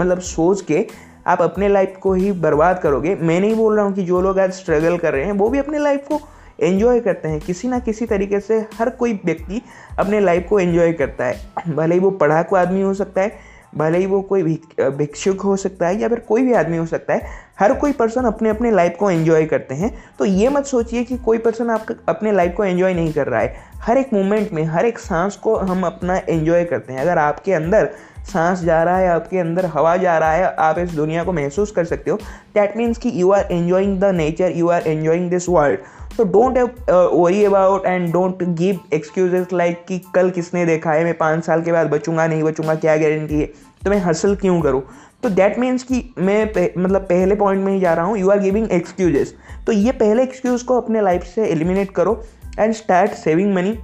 मतलब 0.00 0.20
सोच 0.20 0.60
के 0.62 0.86
आप 1.26 1.42
अपने 1.42 1.68
लाइफ 1.68 1.96
को 2.02 2.12
ही 2.12 2.30
बर्बाद 2.32 2.78
करोगे, 2.78 3.14
मैं 3.14 3.40
नहीं 3.40 3.54
बोल 3.54 3.76
रहा 3.76 3.84
हूँ 3.84 3.94
कि 3.94 4.02
जो 4.02 4.20
लोग 4.20 4.38
आज 4.38 4.52
स्ट्रगल 4.52 4.96
कर 4.98 5.12
रहे 5.12 5.24
हैं, 5.24 5.32
वो 5.32 5.48
भी 5.48 5.58
अपने 5.58 5.78
लाइफ 5.78 6.06
को 6.08 6.20
एंजॉय 6.60 7.00
करते 7.00 7.28
हैं। 7.28 7.40
किसी 7.40 7.68
ना 7.68 7.78
किसी 7.78 8.06
तरीके 8.06 8.40
से 8.40 8.58
हर 8.74 8.90
कोई 8.90 9.12
व्यक्ति 9.24 9.60
अपने 9.98 10.20
लाइफ 10.20 10.46
को 10.48 10.60
एंजॉय 10.60 10.92
करता 10.92 11.24
है। 11.24 11.74
भले 11.74 11.94
ही 11.94 12.00
वो 12.00 12.10
पढ़ाकू 12.12 12.56
आदमी 12.56 12.82
हो 12.82 12.94
सकता 12.94 13.20
है 13.20 13.55
भले 13.76 13.98
ही 13.98 14.06
वो 14.06 14.20
कोई 14.22 14.42
भिक्षुक 14.80 15.40
हो 15.40 15.56
सकता 15.56 15.86
है 15.86 16.00
या 16.00 16.08
फिर 16.08 16.18
कोई 16.18 16.42
भी 16.42 16.52
आदमी 16.52 16.76
हो 16.76 16.86
सकता 16.86 17.14
है, 17.14 17.28
हर 17.60 17.74
कोई 17.74 17.92
पर्सन 17.92 18.24
अपने 18.24 18.48
अपने 18.48 18.70
लाइफ 18.70 18.96
को 18.98 19.10
एंजॉय 19.10 19.44
करते 19.44 19.74
हैं। 19.74 19.92
तो 20.18 20.24
ये 20.24 20.48
मत 20.48 20.66
सोचिए 20.66 21.04
कि 21.04 21.16
कोई 21.18 21.38
पर्सन 21.38 21.70
आप 21.70 21.86
अपने 22.08 22.32
लाइफ 22.32 22.54
को 22.56 22.64
एंजॉय 22.64 22.94
नहीं 22.94 23.12
कर 23.12 23.26
रहा 23.26 23.40
है। 23.40 23.54
हर 23.80 23.98
एक 23.98 24.12
मोमेंट 24.12 24.52
में, 24.52 24.64
हर 24.64 24.86
एक 24.86 24.98
सांस 24.98 25.36
को 25.36 25.56
हम 25.56 25.86
अपना 25.86 26.16
एंजॉय 26.18 26.64
करते 26.64 26.92
हैं। 26.92 27.00
अगर 27.00 27.18
आपके 27.18 27.52
अंदर 27.52 27.90
सांस 28.24 28.60
जा 28.60 28.82
रहा 28.82 28.98
है, 28.98 29.08
आपके 29.08 29.38
अंदर 29.38 29.66
हवा 29.66 29.96
जा 29.96 30.16
रहा 30.18 30.32
है, 30.32 30.54
आप 30.54 30.78
इस 30.78 30.90
दुनिया 30.90 31.24
को 31.24 31.32
महसूस 31.32 31.70
कर 31.70 31.84
सकते 31.84 32.10
हो। 32.10 32.16
दैट 32.54 32.76
मीन्स 32.76 32.98
कि 32.98 33.12
you 33.14 33.30
are 33.30 33.52
enjoying 33.52 33.98
the 34.00 34.14
nature 34.14 34.52
you 34.56 34.68
are 34.68 34.88
enjoying 34.88 35.30
this 35.30 35.48
world 35.48 35.78
तो 36.16 36.24
don't 36.24 36.58
worry 36.90 37.44
about 37.44 37.86
and 37.86 38.12
don't 38.12 38.42
give 38.58 38.78
excuses 38.94 39.46
like 39.52 39.84
कि 39.88 39.98
कल 40.14 40.30
किसने 40.30 40.64
देखा 40.66 40.92
है, 40.92 41.04
मैं 41.04 41.16
पाँच 41.18 41.44
साल 41.44 41.62
के 41.62 41.72
बाद 41.72 41.90
बचूँगा, 41.90 42.26
नहीं 42.26 42.42
बचूँगा, 42.42 42.74
क्या 42.74 42.96
गारंटी 42.96 43.40
है? 43.40 43.50
तो 43.84 43.90
मैं 43.90 43.98
हसल 43.98 44.34
क्यों 44.34 44.60
करूँ? 44.60 44.82
तो 45.22 45.28
दैट 45.28 45.58
मीन्स 45.58 45.82
कि 45.82 46.14
मैं 46.18 46.52
पे, 46.52 46.74
मतलब 46.78 47.00
पहले 47.00 47.34
पॉइंट 47.34 47.64
में 47.64 47.72
ही 47.72 47.80
जा 47.80 47.94
रहा 47.94 48.04
हूँ 48.04 48.18
यू 48.18 48.30
आर 48.30 48.38
गिविंग 48.38 48.70
एक्सक्यूजेस 48.70 49.34
तो 49.66 49.72
ये 49.72 49.92
पहले 49.92 50.22
एक्सक्यूज 50.22 50.62
को 50.62 50.80
अपने 50.80 51.00
लाइफ 51.00 51.24
से 51.24 51.46
एलिमिनेट 51.46 51.90
करो 51.90 52.24
and 52.58 52.74
start 52.74 53.12
saving 53.12 53.54
money 53.54 53.78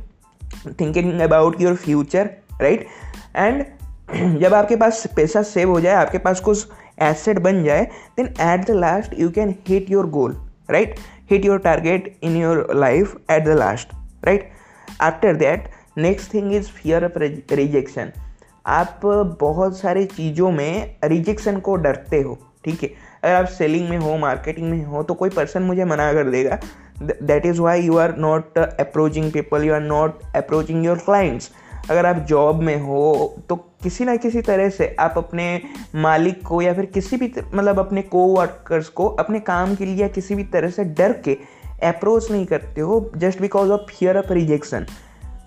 thinking 0.80 1.20
about 1.20 1.60
your 1.60 1.74
future 1.74 2.30
right 2.60 2.86
and 3.36 3.64
जब 4.40 4.54
आपके 4.54 4.76
पास 4.76 5.06
पैसा 5.16 5.42
सेव 5.42 5.70
हो 5.70 5.80
जाए 5.80 5.94
आपके 5.94 6.18
पास 6.18 6.40
कुछ 6.40 6.66
एसेट 7.02 7.38
बन 7.38 7.64
जाए 7.64 7.84
then 8.16 8.26
at 8.26 8.66
the 8.66 8.70
last 8.70 9.20
you 9.20 9.30
can 9.30 9.54
hit 9.68 9.90
your 9.90 10.06
goal 10.06 10.36
right 10.70 10.94
hit 11.30 11.44
your 11.44 11.58
target 11.58 12.18
in 12.22 12.36
your 12.36 12.66
life 12.74 13.16
at 13.30 13.44
the 13.44 13.48
last 13.48 13.88
right 14.24 14.50
after 15.00 15.36
that 15.36 15.70
next 15.98 16.34
thing 16.34 16.52
is 16.52 16.66
fear 16.66 17.04
of 17.04 17.12
rejection. 17.54 18.31
आप 18.66 19.00
बहुत 19.40 19.78
सारी 19.78 20.04
चीज़ों 20.06 20.50
में 20.50 20.96
रिजेक्शन 21.04 21.58
को 21.60 21.74
डरते 21.76 22.20
हो, 22.20 22.38
ठीक 22.64 22.82
है? 22.82 22.88
अगर 23.24 23.34
आप 23.34 23.46
सेलिंग 23.48 23.88
में 23.88 23.98
हो 23.98 24.16
मार्केटिंग 24.18 24.70
में 24.70 24.84
हो 24.84 25.02
तो 25.02 25.14
कोई 25.14 25.30
पर्सन 25.30 25.62
मुझे 25.62 25.84
मना 25.84 26.12
कर 26.12 26.30
देगा 26.30 26.58
that 27.02 27.46
is 27.46 27.60
why 27.60 27.82
you 27.82 27.96
are 27.98 28.16
not 28.16 28.58
approaching 28.58 29.30
people 29.32 29.64
you 29.64 29.74
are 29.74 29.80
not 29.80 30.22
approaching 30.36 30.84
your 30.86 30.98
clients 30.98 31.50
अगर 31.90 32.06
आप 32.06 32.16
जॉब 32.28 32.60
में 32.62 32.76
हो 32.80 33.34
तो 33.48 33.56
किसी 33.82 34.04
ना 34.04 34.16
किसी 34.16 34.40
तरह 34.40 34.68
से 34.68 34.94
आप 35.00 35.14
अपने 35.16 35.46
मालिक 35.94 36.42
को 36.46 36.60
या 36.62 36.74
फिर 36.74 36.84
किसी 36.86 37.16
भी 37.16 37.32
मतलब 37.54 37.78
अपने 37.78 38.02
को 38.02 38.26
वर्कर्स 38.26 38.88
को, 38.88 39.08
अपने 39.08 39.40
काम 39.40 39.74
के 39.74 39.84
लिए 39.84 39.96
या 39.96 40.08
किसी 40.08 40.34
भी 40.34 40.44
तरह 40.44 40.70
से 40.70 40.84
डर 40.84 41.12
के 41.24 41.36
अप्रोच 41.82 42.30
नहीं 42.30 42.46
करते 42.46 42.80
हो 42.80 43.10
just 43.16 43.40
because 43.40 43.70
of 43.70 43.90
fear 43.90 44.18
of 44.18 44.32
rejection 44.32 44.86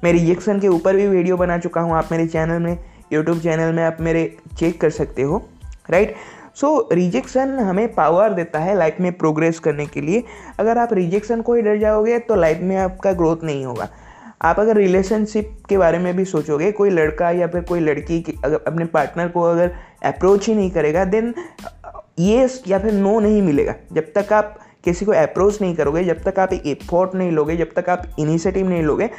मैं 0.03 0.12
रिजेक्शन 0.13 0.60
के 0.60 0.67
ऊपर 0.67 0.95
भी 0.95 1.07
वीडियो 1.07 1.38
बना 1.38 1.57
चुका 1.57 1.81
हूँ, 1.81 1.93
आप 1.93 2.10
मेरे 2.12 2.27
चैनल 2.27 2.60
में 2.62 2.77
यूट्यूब 3.13 3.39
चैनल 3.39 3.74
में 3.74 3.83
आप 3.83 3.97
मेरे 4.01 4.25
चेक 4.57 4.79
कर 4.81 4.89
सकते 4.89 5.21
हो 5.21 5.43
राइट 5.89 6.15
सो 6.55 6.89
रिजेक्शन 6.91 7.50
हमें 7.59 7.88
पावर 7.93 8.33
देता 8.33 8.59
है 8.59 8.75
लाइफ 8.77 8.97
में 9.00 9.12
प्रोग्रेस 9.13 9.59
करने 9.59 9.85
के 9.85 10.01
लिए। 10.01 10.24
अगर 10.59 10.77
आप 10.77 10.93
रिजेक्शन 10.93 11.41
को 11.41 11.53
ही 11.53 11.62
डर 11.62 11.77
जाओगे 11.77 12.19
तो 12.19 12.35
लाइफ 12.35 12.59
में 12.62 12.75
आपका 12.77 13.12
ग्रोथ 13.13 13.43
नहीं 13.43 13.65
होगा। 13.65 13.88
आप 14.41 14.59
अगर 14.59 14.77
रिलेशनशिप 14.77 15.57
के 15.69 15.77
बारे 15.77 16.00
में 16.00 16.15
भी 16.15 16.25
सोचोगे, 16.25 16.71
कोई 16.71 16.89
लड़का 16.89 17.29
या 17.31 17.47
फिर 17.47 17.62
कोई 17.62 17.79
लड़की 17.79 18.24
अगर 18.45 18.59
अपने 18.67 18.85
पार्टनर 18.85 19.27
को 19.27 19.41
अगर 19.41 19.75
अप्रोच 20.05 20.47
ही 20.47 20.55
नहीं 20.55 20.71
करेगा 20.71 21.05
देन 21.05 21.33
ये 22.19 22.47
या 22.67 22.79
फिर 22.79 22.93
नो 22.93 23.19
नहीं 23.19 23.41
मिलेगा। 23.41 23.74
जब 23.93 24.12
तक 24.15 24.33
आप 24.33 24.57
किसी 24.86 25.06
को 25.06 25.12
अप्रोच 25.12 25.62
नहीं 25.62 25.75
करोगे 25.75 26.04
जब 26.04 26.22
तक 26.24 26.39
आप 26.39 26.54
एक 26.54 26.68
एफर्ट 26.68 27.15
नहीं 27.15 27.32
लोगे 27.32 27.58
जब 27.58 27.74
तक 27.75 27.89
आप 27.89 28.04
इनिशिएटिव 28.20 28.70
नहीं 28.70 28.84
लोगे 28.84 29.10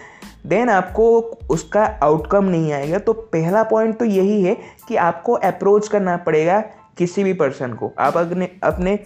देन 0.46 0.68
आपको 0.68 1.20
उसका 1.50 1.85
आउटकम 2.02 2.44
नहीं 2.44 2.73
आएगा। 2.73 2.99
तो 2.99 3.12
पहला 3.12 3.62
पॉइंट 3.62 3.99
तो 3.99 4.04
यही 4.04 4.42
है 4.42 4.56
कि 4.88 4.96
आपको 4.96 5.32
अप्रोच 5.32 5.88
करना 5.88 6.16
पड़ेगा 6.16 6.61
किसी 6.99 7.25
भी 7.25 7.32
पर्सन 7.32 7.73
को। 7.73 7.92
आप 7.99 8.16
अपने 8.16 8.50
अपने 8.62 8.99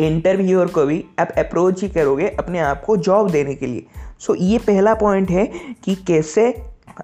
इंटरव्यूअर 0.00 0.66
को 0.66 0.84
भी 0.86 1.04
आप 1.18 1.30
अप्रोच 1.38 1.82
ही 1.82 1.88
करोगे 1.88 2.28
अपने 2.28 2.58
आप 2.58 2.84
को 2.84 2.96
जॉब 2.96 3.30
देने 3.30 3.54
के 3.54 3.66
लिए। 3.66 3.86
सो 4.18 4.32
so, 4.32 4.42
ये 4.42 4.58
पहला 4.58 4.94
पॉइंट 4.94 5.30
है 5.30 5.46
कि 5.84 5.94
कैसे 5.94 6.50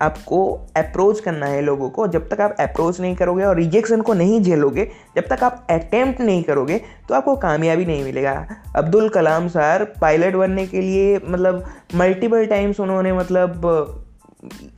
आपको 0.02 0.38
अप्रोच 0.76 1.20
करना 1.20 1.46
है 1.46 1.60
लोगों 1.62 1.88
को, 1.90 2.06
जब 2.08 2.28
तक 2.28 2.40
आप 2.40 2.56
अप्रोच 2.60 3.00
नहीं 3.00 3.14
करोगे 3.16 3.44
और 3.44 3.56
रिजेक्शन 3.56 4.00
को 4.00 4.14
नहीं 4.14 4.40
झेलोगे, 4.42 4.84
जब 5.16 5.26
तक 5.26 5.44
आप 5.44 5.66
अटेम्प्ट 5.70 6.20
नहीं 6.20 6.42
करोगे 6.42 6.80
तो 7.08 7.14
आपको 7.14 7.36
कामयाबी 7.36 7.84
नहीं 7.84 8.04
मिलेगा। 8.04 8.34
अब्दुल 8.76 9.08
कलाम 9.08 9.48
सर 9.48 9.84
पायलट 10.00 10.34
बनने 10.34 10.66
के 10.66 10.80
लिए 10.80 11.20
मतलब 11.28 11.64
मल्टीपल 11.94 12.46
टाइम्स 12.46 12.80
उन्होंने 12.80 13.12
मतलब 13.12 13.66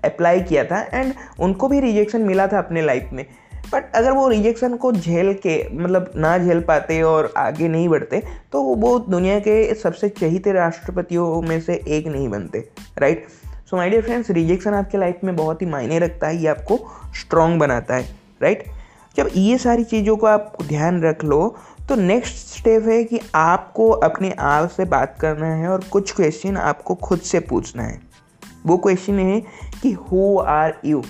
अप्लाई 0.05 0.41
किया 0.43 0.65
था 0.65 0.81
एंड 0.93 1.13
उनको 1.41 1.69
भी 1.69 1.81
रिजेक्शन 1.81 2.23
मिला 2.23 2.47
था 2.47 2.59
अपने 2.59 2.83
लाइफ 2.83 3.11
में। 3.13 3.25
बट 3.73 3.95
अगर 3.97 4.13
वो 4.13 4.29
रिजेक्शन 4.29 4.75
को 4.77 4.91
झेल 4.93 5.33
के 5.37 5.57
मतलब 5.75 6.11
ना 6.17 6.37
झेल 6.39 6.61
पाते 6.61 7.01
और 7.03 7.33
आगे 7.37 7.69
नहीं 7.69 7.89
बढ़ते 7.89 8.23
तो 8.53 8.63
वो 8.63 8.99
दुनिया 8.99 9.39
के 9.39 9.75
सबसे 9.75 10.09
चहीते 10.11 10.53
राष्ट्रपतियों 10.53 11.41
में 11.43 11.61
से 11.61 11.81
एक 11.89 12.07
नहीं 12.07 12.29
बनते 12.29 12.59
right 12.99 13.27
so 13.71 13.77
my 13.77 13.91
dear 13.91 14.03
friends 14.03 14.31
rejection 14.31 14.75
आपके 14.75 14.99
लाइफ 14.99 15.21
में 15.25 15.35
बहुत 15.37 15.63
ही 15.63 15.67
मायने 15.67 15.99
रखता 15.99 16.27
है, 16.27 16.37
ये 16.37 16.49
आपको 16.49 16.79
स्ट्रॉन्ग 17.15 17.61
बनाता 17.61 17.95
है 17.95 18.17
राइट 18.43 18.65
जब 19.17 19.31
ये 19.37 19.59
सारी 19.59 19.85
चीज़ों 19.85 20.17
को 20.17 20.27
आप 20.27 20.57
ध्यान 20.63 21.03
रख 21.03 21.25
लो 21.25 21.57
तो 21.89 21.95
नेक्स्ट 21.95 22.59
स्टेप 22.59 22.87
है 22.87 23.03
कि 23.05 23.21
आपको 23.35 23.89
अपने 23.91 24.31
आप 24.41 24.69
से 24.69 24.85
बात 24.85 25.17
करना 25.21 25.47
है 25.47 25.69
और 25.69 25.85
कुछ 25.93 26.13
क्वेश्चन 26.13 26.57
आपको 26.57 26.95
खुद 26.95 27.21
से 27.21 27.41
पूछना 27.41 27.83
है। 27.83 28.01
वो 28.67 28.77
क्वेश्चन 28.77 29.19
है 29.19 29.41
कि 29.83 29.93
हु 29.93 30.39
आर 30.39 30.75
यू 30.85 31.03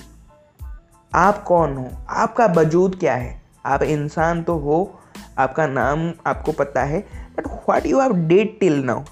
आप 1.14 1.42
कौन 1.42 1.76
हो? 1.76 1.88
आपका 2.08 2.46
वजूद 2.46 2.96
क्या 3.00 3.14
है? 3.14 3.40
आप 3.66 3.82
इंसान 3.82 4.42
तो 4.42 4.56
हो, 4.58 5.00
आपका 5.38 5.66
नाम 5.66 6.10
आपको 6.26 6.52
पता 6.52 6.82
है 6.84 7.00
but 7.36 7.46
what 7.46 7.86
you 7.86 8.00
have 8.00 8.12
did 8.28 8.58
till 8.60 8.82
now 8.84 9.02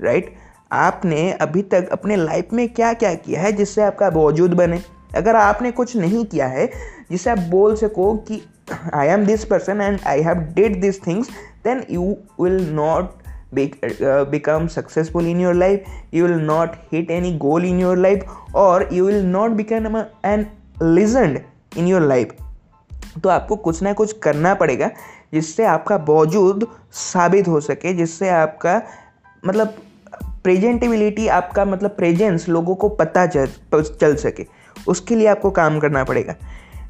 right 0.00 0.34
आपने 0.74 1.30
अभी 1.32 1.62
तक 1.62 1.88
अपने 1.92 2.16
लाइफ 2.16 2.52
में 2.52 2.68
क्या 2.68 2.92
क्या 2.92 3.14
किया 3.14 3.40
है 3.40 3.52
जिससे 3.52 3.82
आपका 3.82 4.08
वजूद 4.16 4.54
बने? 4.54 4.80
अगर 5.16 5.36
आपने 5.36 5.70
कुछ 5.70 5.96
नहीं 5.96 6.24
किया 6.24 6.46
है, 6.46 6.66
जिससे 7.10 7.30
आप 7.30 7.38
बोल 7.50 7.76
सको 7.76 8.14
कि 8.28 8.40
I 8.94 9.08
am 9.08 9.26
this 9.26 9.44
person 9.44 9.80
and 9.80 9.98
I 10.06 10.22
have 10.22 10.38
did 10.54 10.80
this 10.80 11.06
things 11.06 11.30
then 11.64 11.84
you 11.90 12.16
will 12.40 12.68
not 12.74 13.12
become 14.30 14.64
successful 14.74 15.26
in 15.32 15.40
your 15.40 15.52
life. 15.54 15.90
You 16.12 16.22
will 16.24 16.40
not 16.46 16.72
hit 16.92 17.10
any 17.16 17.28
goal 17.42 17.66
in 17.66 17.76
your 17.82 17.96
life 17.96 18.24
or 18.62 18.78
you 18.94 19.04
will 19.08 19.26
not 19.34 19.54
become 19.60 19.98
an 20.30 20.42
legend 20.80 21.38
in 21.76 21.90
your 21.90 22.00
life. 22.12 22.32
तो 23.22 23.28
आपको 23.28 23.56
कुछ 23.56 23.82
ना 23.82 23.92
कुछ 23.92 24.12
करना 24.22 24.54
पड़ेगा 24.54 24.90
जिससे 25.34 25.64
आपका 25.64 25.96
वजूद 26.08 26.66
साबित 26.92 27.48
हो 27.48 27.60
सके, 27.60 27.92
जिससे 27.94 28.28
आपका 28.28 28.80
मतलब 29.46 29.76
प्रेजेंटेबिलिटी 30.44 31.26
आपका 31.28 31.64
मतलब 31.64 31.90
प्रेजेंस 31.90 32.48
लोगों 32.48 32.74
को 32.74 32.88
पता 32.90 33.26
चल 33.26 33.48
चल 33.74 34.14
सके, 34.16 34.46
उसके 34.86 35.16
लिए 35.16 35.26
आपको 35.26 35.50
काम 35.52 35.78
करना 35.78 36.04
पड़ेगा। 36.04 36.34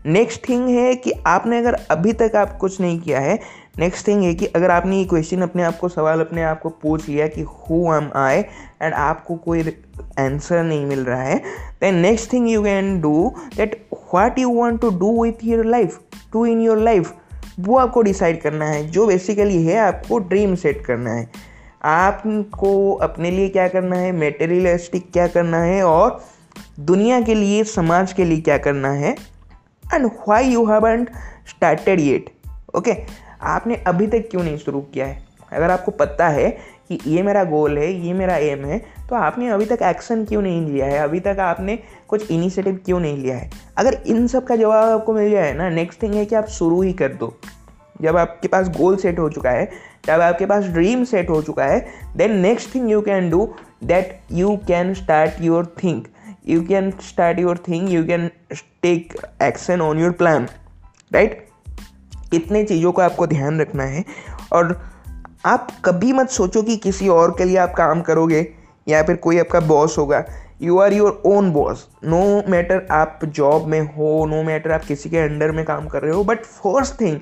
नेक्स्ट 0.06 0.49
थिंग 0.49 0.68
है 0.68 0.94
कि 0.94 1.12
आपने 1.26 1.58
अगर 1.58 1.75
अभी 1.90 2.12
तक 2.12 2.32
आप 2.37 2.56
कुछ 2.58 2.80
नहीं 2.80 2.99
किया 3.00 3.20
है 3.20 3.38
नेक्स्ट 3.78 4.06
थिंग 4.08 4.23
है 4.23 4.34
कि 4.34 4.46
अगर 4.46 4.70
आपने 4.70 4.96
ये 4.96 5.04
क्वेश्चन 5.04 5.42
अपने 5.42 5.62
आप 5.62 5.78
को, 5.78 5.88
सवाल 5.88 6.20
अपने 6.20 6.42
आप 6.42 6.61
को 6.61 6.68
पूछ 6.73 7.08
लिया 7.08 7.26
कि 7.28 7.42
हु 7.42 7.94
एम 7.94 8.11
आई 8.16 8.38
एंड 8.82 8.94
आपको 8.94 9.37
कोई 9.37 9.62
आंसर 10.18 10.62
नहीं 10.62 10.84
मिल 10.87 11.04
रहा 11.04 11.23
है 11.23 11.38
then 11.80 11.94
next 11.99 12.32
thing 12.32 12.50
you 12.50 12.62
can 12.62 13.00
do 13.00 13.32
that 13.56 13.87
what 13.92 14.38
you 14.38 14.54
want 14.54 14.80
to 14.80 14.90
do 14.99 15.23
with 15.23 15.44
your 15.44 15.64
life 15.66 15.99
to 16.32 16.44
in 16.46 16.61
your 16.61 16.78
life 16.80 17.14
वो 17.61 17.78
आपको 17.78 18.02
डिसाइड 18.02 18.40
करना 18.42 18.66
है, 18.66 18.87
जो 18.87 19.06
बेसिकली 19.06 19.64
है 19.64 19.78
आपको 19.78 20.18
ड्रीम 20.18 20.54
सेट 20.54 20.84
करना 20.87 21.12
है। 21.12 21.53
आपको 21.85 22.93
अपने 22.95 23.31
लिए 23.31 23.49
क्या 23.49 23.67
करना 23.69 23.97
है? 23.97 24.12
मेटेरियलिस्टिक 24.12 25.11
क्या 25.12 25.26
करना 25.26 25.59
है? 25.59 25.83
और 25.83 26.23
दुनिया 26.81 27.21
के 27.21 27.35
लिए, 27.35 27.64
समाज 27.64 28.12
के 28.12 28.25
लिए 28.25 28.41
क्या 28.41 28.59
करना 28.59 28.91
है? 28.91 29.14
And 29.85 30.11
why 30.29 30.45
you 30.45 30.64
haven't 30.67 31.11
started 31.49 32.00
yet 32.00 32.31
okay 32.76 32.95
आपने 33.43 33.75
अभी 33.87 34.07
तक 34.07 34.29
क्यों 34.31 34.43
नहीं 34.43 34.59
शुरू 34.59 34.81
किया 34.83 35.07
है? 35.07 35.25
अगर 35.53 35.71
आपको 35.71 35.91
पता 35.91 36.29
है 36.29 36.50
कि 36.88 36.99
ये 37.07 37.23
मेरा 37.23 37.45
गोल 37.45 37.79
है, 37.79 37.93
ये 38.07 38.12
मेरा 38.12 38.37
एम 38.37 38.64
है 38.64 38.79
तो 39.09 39.17
आपने 39.17 39.49
अभी 39.49 39.67
तक 39.67 39.83
एक्शन 39.83 40.25
क्यों 40.25 40.43
नहीं 40.43 40.67
लिया 40.67 40.87
है? 40.87 40.99
अभी 40.99 41.21
तक 41.21 41.37
आपने 41.41 41.79
कुछ 42.09 42.31
इनिशिएटिव 42.31 42.81
क्यों 42.85 43.00
नहीं 43.00 43.17
लिया 43.19 43.37
है? 43.37 43.50
अगर 43.76 44.03
इन 44.07 44.26
सब 44.26 44.45
का 44.45 44.57
जवाब 44.57 44.88
आपको 44.91 45.12
मिल 45.12 45.31
जाए 45.31 45.53
ना 45.53 45.69
नेक्स्ट 45.71 46.03
थिंग 46.03 46.14
है 46.14 46.25
कि 46.26 46.35
आप 46.35 46.47
शुरू 46.49 46.81
ही 46.83 46.93
कर 46.93 47.12
दो। 47.12 47.35
जब 48.03 48.17
आपके 48.17 48.49
पास 48.49 48.69
गोल 48.69 48.97
सेट 48.97 49.19
हो 49.19 49.29
चुका 49.31 49.50
है 49.50 49.71
जब 50.06 50.20
आपके 50.20 50.46
पास 50.46 50.64
ड्रीम 50.64 51.04
सेट 51.04 51.30
हो 51.30 51.42
चुका 51.42 51.64
है 51.64 51.87
then 52.16 52.37
next 52.37 52.75
thing 52.75 52.90
you 52.90 53.00
can 53.00 53.30
do 53.30 53.54
that 53.84 54.20
you 54.32 54.56
can 54.56 54.94
start 54.94 55.32
your 55.40 55.75
think 55.84 56.08
you 56.49 56.62
can 56.62 56.90
start 56.90 57.38
your 57.38 57.58
thing 57.58 57.92
you 57.92 58.06
can 58.06 58.30
take 58.82 59.26
action 59.42 59.80
on 59.80 59.99
your 59.99 60.11
plan 60.11 60.49
right 61.12 61.46
इतने 62.34 62.64
चीज़ों 62.64 62.92
को 62.92 63.02
आपको 63.02 63.26
ध्यान 63.26 63.61
रखना 63.61 63.84
है 63.84 64.04
और 64.52 64.94
आप 65.46 65.68
कभी 65.84 66.12
मत 66.12 66.28
सोचो 66.28 66.62
कि 66.62 66.76
किसी 66.76 67.08
और 67.08 67.30
के 67.30 67.44
लिए 67.44 67.56
आप 67.56 67.75
काम 67.75 68.00
करोगे 68.00 68.49
या 68.88 69.02
फिर 69.02 69.16
कोई 69.16 69.38
आपका 69.38 69.61
बॉस 69.61 69.99
होगा। 69.99 70.25
You 70.62 70.78
are 70.78 70.92
your 70.92 71.23
own 71.26 71.50
boss 71.50 71.88
no 72.04 72.50
matter 72.50 72.87
आप 72.90 73.20
जॉब 73.25 73.66
में 73.66 73.80
हो 73.80 74.26
नो 74.26 74.40
no 74.40 74.46
मैटर 74.46 74.73
आप 74.73 74.84
किसी 74.84 75.11
के 75.11 75.18
अंडर 75.18 75.50
में 75.50 75.64
काम 75.64 75.88
कर 75.88 76.02
रहे 76.02 76.12
हो 76.12 76.25
but 76.25 76.38
first 76.44 77.00
thing 77.00 77.16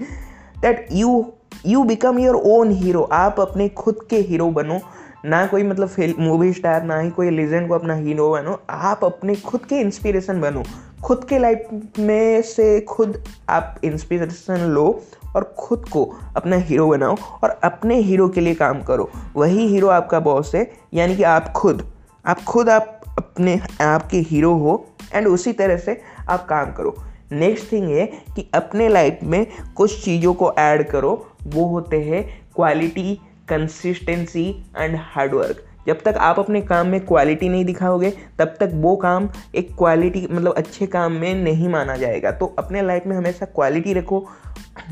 that 0.62 0.88
you 0.92 1.32
you 1.66 1.85
become 1.85 2.18
your 2.18 2.35
own 2.35 2.71
hero 2.71 3.02
आप 3.02 3.40
अपने 3.40 3.68
खुद 3.68 4.06
के 4.11 4.16
हीरो 4.16 4.50
बनो। 4.50 4.80
ना 5.25 5.47
कोई 5.47 5.62
मतलब 5.62 6.14
मूवी 6.18 6.52
स्टार 6.52 6.82
ना 6.82 6.99
ही 7.00 7.11
कोई 7.11 7.30
लेजेंड 7.30 7.68
को 7.68 7.75
अपना 7.75 7.94
हीरो 7.94 8.30
बनो। 8.32 8.61
आप 8.71 9.04
अपने 9.04 9.35
खुद 9.35 9.61
के 9.61 9.75
इंस्पिरेशन 9.75 10.40
बनो। 10.40 10.62
खुद 11.04 11.25
के 11.25 11.38
लाइफ 11.38 11.68
में 11.99 12.42
से 12.42 12.80
खुद 12.80 13.25
आप 13.49 13.76
इंस्पिरेशन 13.85 14.61
लो 14.61 15.02
और 15.37 15.54
खुद 15.59 15.88
को 15.88 16.04
अपना 16.37 16.56
हीरो 16.56 16.88
बनाओ 16.88 17.16
और 17.44 17.50
अपने 17.64 17.97
हीरो 17.97 18.28
के 18.28 18.40
लिए 18.40 18.54
काम 18.54 18.82
करो। 18.82 19.11
वही 19.37 19.66
हीरो 19.66 19.88
आपका 19.88 20.21
बॉस 20.21 20.54
है, 20.54 20.73
यानी 20.94 21.16
कि 21.16 21.23
आप 21.23 21.52
खुद। 21.52 21.92
आप 22.26 22.42
खुद 22.44 22.68
आप 22.68 23.00
अपने, 23.18 23.61
आपके 23.80 24.18
हीरो 24.18 24.52
हो 24.54 24.87
एंड 25.14 25.26
उसी 25.26 25.52
तरह 25.52 25.76
से 25.76 26.00
आप 26.28 26.47
काम 26.49 26.73
करो। 26.73 26.94
नेक्स्ट 27.32 27.73
थिंग 27.73 27.88
है 27.88 28.06
कि 28.06 28.50
अपने 28.54 28.88
लाइफ 28.88 29.18
में 29.23 29.47
कुछ 29.76 30.04
चीज़ों 30.04 30.35
को 30.35 30.52
ऐड 30.52 30.90
करो। 30.90 31.26
वो 31.46 31.66
होते 31.66 32.00
हैं 32.02 32.25
क्वालिटी 32.54 33.14
कंसिस्टेंसी 33.49 34.49
एंड 34.78 34.96
हार्डवर्क 35.00 35.64
जब 35.87 36.00
तक 36.00 36.14
आप 36.16 36.38
अपने 36.38 36.61
काम 36.61 36.87
में 36.87 37.00
क्वालिटी 37.06 37.49
नहीं 37.49 37.64
दिखाओगे, 37.64 38.11
तब 38.38 38.54
तक 38.61 38.70
वो 38.75 38.94
काम 38.96 39.28
एक 39.54 39.75
क्वालिटी 39.78 40.26
मतलब 40.30 40.54
अच्छे 40.54 40.87
काम 40.87 41.12
में 41.12 41.34
नहीं 41.34 41.68
माना 41.68 41.96
जाएगा। 41.96 42.30
तो 42.30 42.46
अपने 42.58 42.82
लाइफ 42.82 43.06
में 43.06 43.16
हमेशा 43.16 43.46
क्वालिटी 43.46 43.92
रखो, 43.92 44.26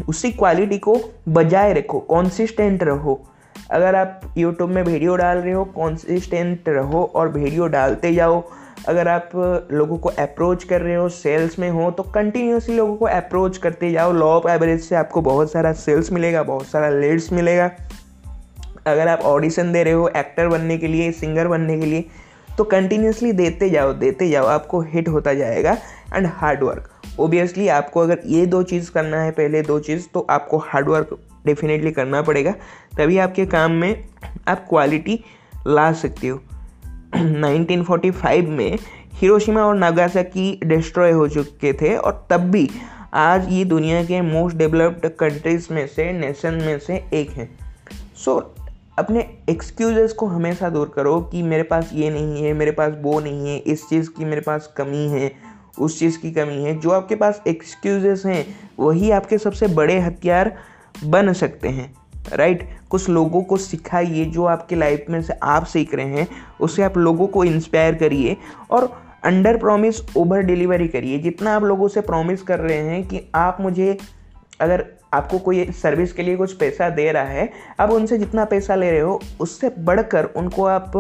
उसी 0.09 0.31
क्वालिटी 0.33 0.79
को 0.79 0.99
बजाय 1.29 1.73
रखो 1.73 2.01
कॉन्सिस्टेंट 2.01 2.83
रहो। 2.83 3.21
अगर 3.71 3.95
आप 3.95 4.35
यूट्यूब 4.39 4.71
में 4.71 4.83
वीडियो 4.83 5.17
डाल 5.17 5.39
रहे 5.39 5.53
हो 5.53 5.65
कॉन्सिस्टेंट 5.65 6.69
रहो 6.69 7.05
और 7.15 7.29
वीडियो 7.29 7.67
डालते 7.67 8.13
जाओ। 8.15 8.43
अगर 8.89 9.09
आप 9.09 9.31
लोगों 9.73 9.97
को 9.99 10.09
अप्रोच 10.09 10.65
कर 10.65 10.81
रहे 10.81 10.95
हो 10.95 11.09
सेल्स 11.09 11.59
में 11.59 11.69
हो 11.71 11.91
तो 11.91 12.03
कंटिन्यूसली 12.05 12.77
लोगों 12.77 12.97
को 12.97 13.05
अप्रोच 13.05 13.59
करते 13.59 13.91
जाओ। 13.93 14.13
लॉ 14.13 14.27
ऑफ़ 14.27 14.49
एवरेज 14.49 14.81
से 14.81 14.97
आपको 14.97 15.21
बहुत 15.23 15.53
सारा 15.53 15.73
सेल्स 15.73 16.11
मिलेगा, 16.13 16.43
बहुत 16.43 16.67
सारा 16.67 16.89
लीड्स 16.91 17.33
मिलेगा। 17.33 17.71
अगर 18.87 19.09
आप 19.09 19.21
ऑडिशन 19.21 19.73
दे 19.73 19.83
रहे 19.83 19.93
हो 19.93 20.09
एक्टर 20.09 20.49
बनने 20.49 20.79
के 20.79 20.87
लिए 20.87 21.11
सिंगर 21.13 21.49
बनने 21.49 21.79
के 21.81 21.87
लिए 21.87 22.05
तो 22.59 22.65
कंटिन्यूसली 22.65 23.33
देते 23.33 23.69
जाओ 23.71 23.93
देते 23.95 24.29
जाओ। 24.29 24.47
आपको 24.47 24.81
हिट 24.83 25.09
होता 25.09 25.35
जाएगा 25.35 25.77
एंड 26.15 26.27
हार्ड 26.27 26.63
वर्क 26.63 26.89
ओबियसली 27.21 27.69
आपको 27.69 28.01
अगर 28.01 28.21
ये 28.27 28.45
दो 28.47 28.63
चीज़ 28.63 28.91
करना 28.91 29.23
है, 29.23 29.31
पहले 29.31 29.63
दो 29.63 29.79
चीज़ 29.81 30.07
तो 30.15 30.27
आपको 30.31 30.59
हार्ड 30.59 30.89
वर्क 30.89 31.19
डेफिनेटली 31.47 31.91
करना 31.93 32.23
पड़ेगा। 32.23 32.55
तभी 32.99 33.19
आपके 33.19 33.47
काम 33.47 33.73
में 33.73 34.05
आप 34.49 34.67
क्वालिटी 34.69 35.25
ला 35.67 35.93
सकते 35.93 36.29
हो। 36.29 36.41
1945 37.17 38.47
में 38.47 38.79
हिरोशिमा 39.13 39.63
और 39.63 39.75
नागासाकी 39.75 40.61
डिस्ट्रॉय 40.65 41.11
हो 41.11 41.29
चुके 41.29 41.73
थे 41.73 41.97
और 41.97 42.27
तब 42.31 42.41
भी 42.41 42.71
आज 43.15 43.53
ये 43.53 43.65
दुनिया 43.65 44.05
के 44.05 44.21
मोस्ट 44.21 44.57
डेवलप्ड 44.57 45.09
कंट्रीज़ 45.09 45.69
में 45.71 45.87
से 45.87 46.13
नेशन 46.13 46.55
में 46.55 46.79
से 46.79 47.05
एक 47.15 47.31
हैं। 47.31 47.59
सो 48.17 48.55
so, 48.59 48.71
अपने 48.99 49.31
एक्सक्यूज़ 49.51 50.15
को 50.15 50.27
हमेशा 50.27 50.71
दूर 50.71 50.93
करो 50.97 51.21
कि 51.21 51.43
मेरे 51.43 51.63
पास 51.63 51.91
ये 51.93 52.11
नहीं 52.11 52.45
है 52.45 52.53
मेरे 52.53 52.71
पास 52.71 52.93
वो 53.01 53.21
नहीं 53.21 53.49
है 53.49 53.59
इस 53.59 53.89
चीज़ 53.89 54.11
की 54.11 54.25
मेरे 54.25 54.41
पास 54.41 54.75
कमी 54.77 55.09
है 55.09 55.33
उस 55.79 55.99
चीज़ 55.99 56.19
की 56.19 56.31
कमी 56.31 56.65
है। 56.65 56.81
जो 56.81 56.91
आपके 56.91 57.15
पास 57.15 57.43
एक्सक्यूज़ 57.47 58.29
हैं 58.29 58.71
वही 58.79 59.11
आपके 59.11 59.39
सबसे 59.39 59.67
बड़े 59.67 60.01
हथियार 60.01 60.59
बन 61.05 61.33
सकते 61.33 61.69
हैं। 61.69 61.95
राइट? 62.29 62.69
कुछ 62.91 63.09
लोगों 63.09 63.43
को 63.43 63.57
सिखाइए 63.57 64.25
जो 64.25 64.45
आपके 64.45 64.77
लाइफ 64.77 65.05
में 65.11 65.23
से 65.23 65.35
आप 65.43 65.65
सीख 65.65 65.95
रहे 65.95 66.07
हैं 66.07 66.27
उससे 66.61 66.83
आप 66.83 66.97
लोगों 66.99 67.27
को 67.27 67.45
इंस्पायर 67.45 67.95
करिए 67.95 68.37
और 68.71 68.91
अंडर 69.25 69.57
प्रॉमिस 69.57 69.97
ओवर 70.17 70.43
डिलीवरी 70.43 70.89
करिए। 70.89 71.19
जितना 71.19 71.57
आप 71.57 71.63
लोगों 71.63 71.89
से 71.89 72.01
प्रॉमिस 72.01 72.43
कर 72.43 72.59
रहे 72.59 72.79
हैं 72.79 73.07
कि 73.09 73.31
आप 73.35 73.57
मुझे 73.61 73.99
अगर 74.61 74.87
आपको 75.13 75.39
कोई 75.39 75.65
सर्विस 75.73 76.13
के 76.13 76.23
लिए 76.23 76.37
कुछ 76.37 76.53
पैसा 76.53 76.89
दे 76.89 77.11
रहा 77.13 77.25
है 77.25 77.51
आप 77.81 77.91
उनसे 77.91 78.19
जितना 78.19 78.45
पैसा 78.45 78.75
ले 78.75 78.91
रहे 78.91 79.01
हो 79.01 79.21
उससे 79.41 79.69
बढ़कर 79.79 80.25
उनको 80.25 80.65
आप 80.65 80.93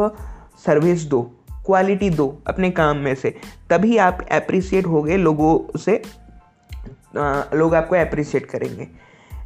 सर्विस 0.66 1.02
दो 1.02 1.22
क्वालिटी 1.66 2.10
दो 2.10 2.42
अपने 2.46 2.70
काम 2.70 2.96
में 2.96 3.14
से। 3.14 3.34
तभी 3.70 3.96
आप 3.96 4.26
अप्रिसिएट 4.32 4.86
होगे 4.86 5.16
लोगों 5.16 5.78
से 5.78 6.02
आ, 7.18 7.42
लोग 7.54 7.74
आपको 7.74 7.96
अप्रिसिएट 7.96 8.46
करेंगे। 8.46 8.88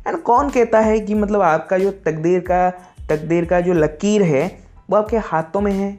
एंड 0.06 0.16
कौन 0.18 0.50
कहता 0.50 0.80
है 0.80 1.00
कि 1.00 1.14
मतलब 1.14 1.42
आपका 1.42 1.78
जो 1.78 1.90
तकदीर 2.06 2.40
का 2.40 2.70
तकदीर 3.08 3.44
का 3.44 3.60
जो 3.60 3.72
लकीर 3.72 4.22
है, 4.22 4.58
वो 4.90 4.96
आपके 4.96 5.16
हाथों 5.16 5.60
में 5.60 5.72
है? 5.72 5.98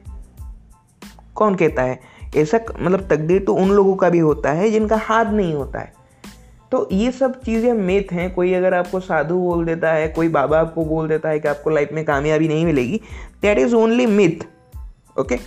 कौन 1.35 1.55
कहता 1.55 1.81
है? 1.81 1.99
ऐसा 2.37 2.59
मतलब 2.79 3.07
तकदीर 3.09 3.43
तो 3.43 3.55
उन 3.55 3.69
लोगों 3.69 3.95
का 3.95 4.09
भी 4.09 4.19
होता 4.19 4.51
है 4.51 4.69
जिनका 4.71 4.95
हाथ 4.95 5.25
नहीं 5.25 5.53
होता 5.53 5.79
है। 5.79 5.93
तो 6.71 6.87
ये 6.91 7.11
सब 7.11 7.39
चीज़ें 7.41 7.73
मिथ 7.73 8.11
हैं। 8.11 8.33
कोई 8.33 8.53
अगर 8.53 8.73
आपको 8.73 8.99
साधु 8.99 9.35
बोल 9.35 9.65
देता 9.65 9.91
है, 9.93 10.07
कोई 10.07 10.29
बाबा 10.29 10.59
आपको 10.59 10.85
बोल 10.85 11.07
देता 11.07 11.29
है 11.29 11.39
कि 11.39 11.47
आपको 11.47 11.69
लाइफ 11.69 11.89
में 11.93 12.03
कामयाबी 12.05 12.47
नहीं 12.47 12.65
मिलेगी 12.65 13.01
that 13.41 13.57
is 13.57 13.75
only 13.75 14.05
myth 14.05 14.45
okay 15.19 15.39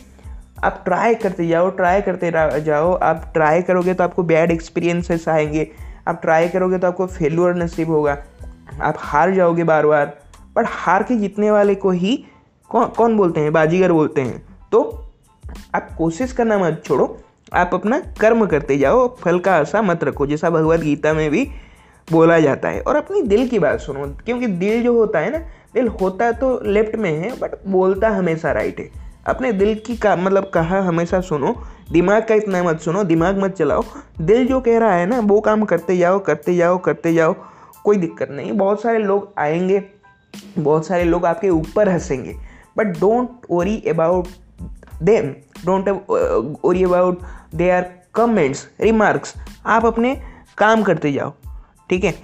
आप 0.65 0.81
ट्राई 0.85 1.15
करते 1.15 1.47
जाओ 1.49 1.69
ट्राई 1.71 2.01
करते 2.01 2.33
जाओ। 2.61 2.93
आप 2.93 3.31
ट्राई 3.35 3.63
करोगे 3.63 3.95
तो 3.95 4.05
आपको 4.05 4.23
बैड 4.23 4.51
एक्सपीरियंसेस 4.51 5.29
आएँगे। 5.29 5.71
आप 6.09 6.21
ट्राई 6.23 6.49
करोगे 6.49 6.79
तो 6.79 6.87
आपको 6.87 7.07
फेलुअर 7.07 7.55
नसीब 7.55 7.91
होगा। 7.91 8.17
आप 8.83 8.95
हार 8.99 9.31
जाओगे 9.31 9.65
बार 9.65 9.87
बार 9.87 10.19
बट 10.57 10.67
हार 10.69 11.03
के 11.03 11.17
जीतने 11.17 11.51
वाले 11.51 11.75
को 11.75 11.91
ही 11.91 12.25
कौन 12.71 12.87
कौन 12.87 13.17
बोलते 13.17 13.41
हैं? 13.41 13.53
बाजीगर 13.53 13.93
बोलते 13.93 14.21
हैं। 14.21 14.43
तो 14.73 14.81
आप 15.75 15.89
कोशिश 15.99 16.33
करना 16.33 16.59
मत 16.59 16.83
छोड़ो, 16.85 17.19
आप 17.55 17.71
अपना 17.75 18.01
कर्म 18.21 18.47
करते 18.47 18.79
जाओ, 18.79 19.17
फल 19.17 19.39
का 19.39 19.57
आशा 19.57 19.83
मत 19.83 20.05
रखो, 20.05 20.27
जैसा 20.27 20.51
भगवत 20.51 20.81
गीता 20.81 21.13
में 21.13 21.31
भी 21.31 21.49
बोला 22.13 22.39
जाता 22.41 22.69
है। 22.69 22.81
और 22.81 22.97
अपनी 22.97 23.23
दिल 23.23 23.49
की 23.49 23.59
बात 23.59 23.81
सुनो, 23.81 24.07
क्योंकि 24.25 24.47
दिल 24.47 24.83
जो 24.83 24.93
होता 24.93 25.19
है 25.19 25.31
ना, 25.31 25.39
दिल 25.75 25.89
होता 25.89 26.33
तो 26.33 26.61
लेफ़्ट 26.65 26.97
में 26.97 27.11
है, 27.11 27.31
बट 27.41 27.51
बोलता 27.67 28.09
हमेशा 28.09 28.53
राइट 28.53 28.81
है। 28.81 28.91
अपने 29.27 29.53
दिल 29.53 29.75
की 29.87 29.97
का 29.97 30.17
मतलब 30.17 30.51
कहा 30.55 30.81
हमेशा 30.81 31.21
सुनो, 31.21 31.55
दिमाग 31.93 32.27
का 32.29 32.35
इतना 32.35 32.63
मत 32.63 32.81
सुनो, 32.81 33.05
दिमाग 33.05 33.39
मत 33.39 33.53
चलाओ। 33.53 33.85
दिल 34.21 34.47
जो 34.47 34.61
कह 34.61 34.79
रहा 34.79 34.93
है 34.93 35.07
ना, 35.07 35.21
वो 35.21 35.41
काम 35.41 35.65
करते 35.65 35.97
जाओ 35.97 36.19
करते 36.19 36.57
जाओ 36.57 36.79
करते 36.79 37.15
जाओ। 37.15 37.35
कोई 37.85 37.97
दिक्कत 37.97 38.31
नहीं। 38.31 38.53
बहुत 38.55 38.83
सारे 38.83 38.99
लोग 38.99 39.33
आएँगे, 39.39 39.83
बहुत 40.59 40.87
सारे 40.87 41.05
लोग 41.05 41.27
आपके 41.27 41.51
ऊपर 41.51 41.89
हंसेंगे। 41.89 42.35
But 42.79 42.99
don't 43.01 43.47
worry 43.51 43.81
about 43.89 44.27
them 45.03 45.33
don't 45.67 45.89
worry 46.65 46.85
about 46.85 47.23
they 47.55 47.71
are 47.71 47.87
comments 48.15 48.67
remarks 48.81 49.35
आप 49.67 49.87
अपने 49.87 50.15
काम 50.59 50.83
करते 50.83 51.13
जाओ, 51.13 51.33
ठीक 51.91 52.05
है? 52.05 52.15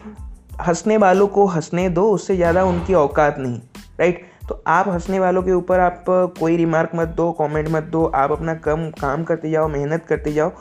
हंसने 0.60 0.96
वालों 0.96 1.26
को 1.26 1.46
हंसने 1.46 1.88
दो, 1.88 2.10
उससे 2.10 2.36
ज़्यादा 2.36 2.64
उनकी 2.64 2.94
औकात 2.94 3.38
नहीं 3.38 3.60
राइट 4.00 4.22
तो 4.48 4.62
आप 4.66 4.88
हंसने 4.88 5.18
वालों 5.20 5.42
के 5.42 5.52
ऊपर 5.52 5.80
आप 5.80 6.04
कोई 6.08 6.56
रिमार्क 6.56 6.90
मत 6.94 7.08
दो 7.08 7.30
कमेंट 7.32 7.68
मत 7.68 7.82
दो। 7.82 8.04
आप 8.06 8.32
अपना 8.32 8.54
कम, 8.56 8.88
काम 8.90 9.22
करते 9.24 9.50
जाओ, 9.50 9.68
मेहनत 9.68 10.04
करते 10.06 10.32
जाओ। 10.32 10.52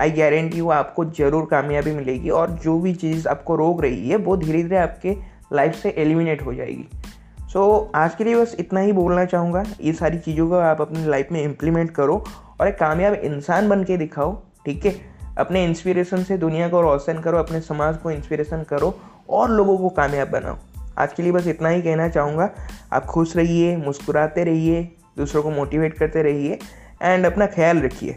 आई 0.00 0.10
गारंटी 0.10 0.60
वो 0.60 0.70
आपको 0.70 1.04
ज़रूर 1.04 1.46
कामयाबी 1.50 1.92
मिलेगी 1.92 2.30
और 2.30 2.50
जो 2.64 2.78
भी 2.78 2.94
चीज़ 2.94 3.28
आपको 3.28 3.56
रोक 3.56 3.82
रही 3.82 4.08
है 4.08 4.16
वो 4.16 4.36
धीरे 4.36 4.62
धीरे 4.62 4.76
आपके 4.76 5.16
लाइफ 5.52 5.74
से 5.74 5.94
एलिमिनेट 5.98 6.44
हो 6.46 6.54
जाएगी। 6.54 6.88
सो 7.52 7.90
so, 7.90 7.96
आज 7.96 8.14
के 8.14 8.24
लिए 8.24 8.36
बस 8.36 8.56
इतना 8.60 8.80
ही 8.80 8.92
बोलना 8.92 9.24
चाहूँगा। 9.24 9.64
ये 9.80 9.92
सारी 9.92 10.18
चीज़ों 10.18 10.48
को 10.48 10.54
आप 10.54 10.80
अपनी 10.80 11.04
लाइफ 11.06 11.28
में 11.32 11.42
इम्प्लीमेंट 11.42 11.90
करो 11.90 12.24
और 12.60 12.68
एक 12.68 12.78
कामयाब 12.78 13.14
इंसान 13.14 13.68
बन 13.68 13.84
के 13.84 13.96
दिखाओ 13.96 14.34
ठीक 14.66 14.86
है? 14.86 14.94
अपने 15.38 15.64
इंस्पिरेशन 15.64 16.22
से 16.24 16.38
दुनिया 16.38 16.68
को 16.68 16.80
रोशन 16.80 17.20
करो 17.20 17.38
अपने 17.38 17.60
समाज 17.60 17.96
को 17.96 18.10
इंस्पिरेशन 18.10 18.62
करो 18.62 18.94
और 19.30 19.50
लोगों 19.50 19.78
को 19.78 19.88
कामयाब 19.88 20.28
बनाओ। 20.28 20.56
आज 20.98 21.12
के 21.12 21.22
लिए 21.22 21.32
बस 21.32 21.46
इतना 21.46 21.68
ही 21.68 21.82
कहना 21.82 22.08
चाहूँगा। 22.08 22.50
आप 22.92 23.04
खुश 23.04 23.36
रहिए 23.36 23.76
मुस्कुराते 23.76 24.44
रहिए 24.44 24.82
दूसरों 25.18 25.42
को 25.42 25.50
मोटिवेट 25.50 25.94
करते 25.94 26.22
रहिए 26.22 26.58
एंड 27.02 27.26
अपना 27.26 27.46
ख्याल 27.46 27.80
रखिए। 27.80 28.16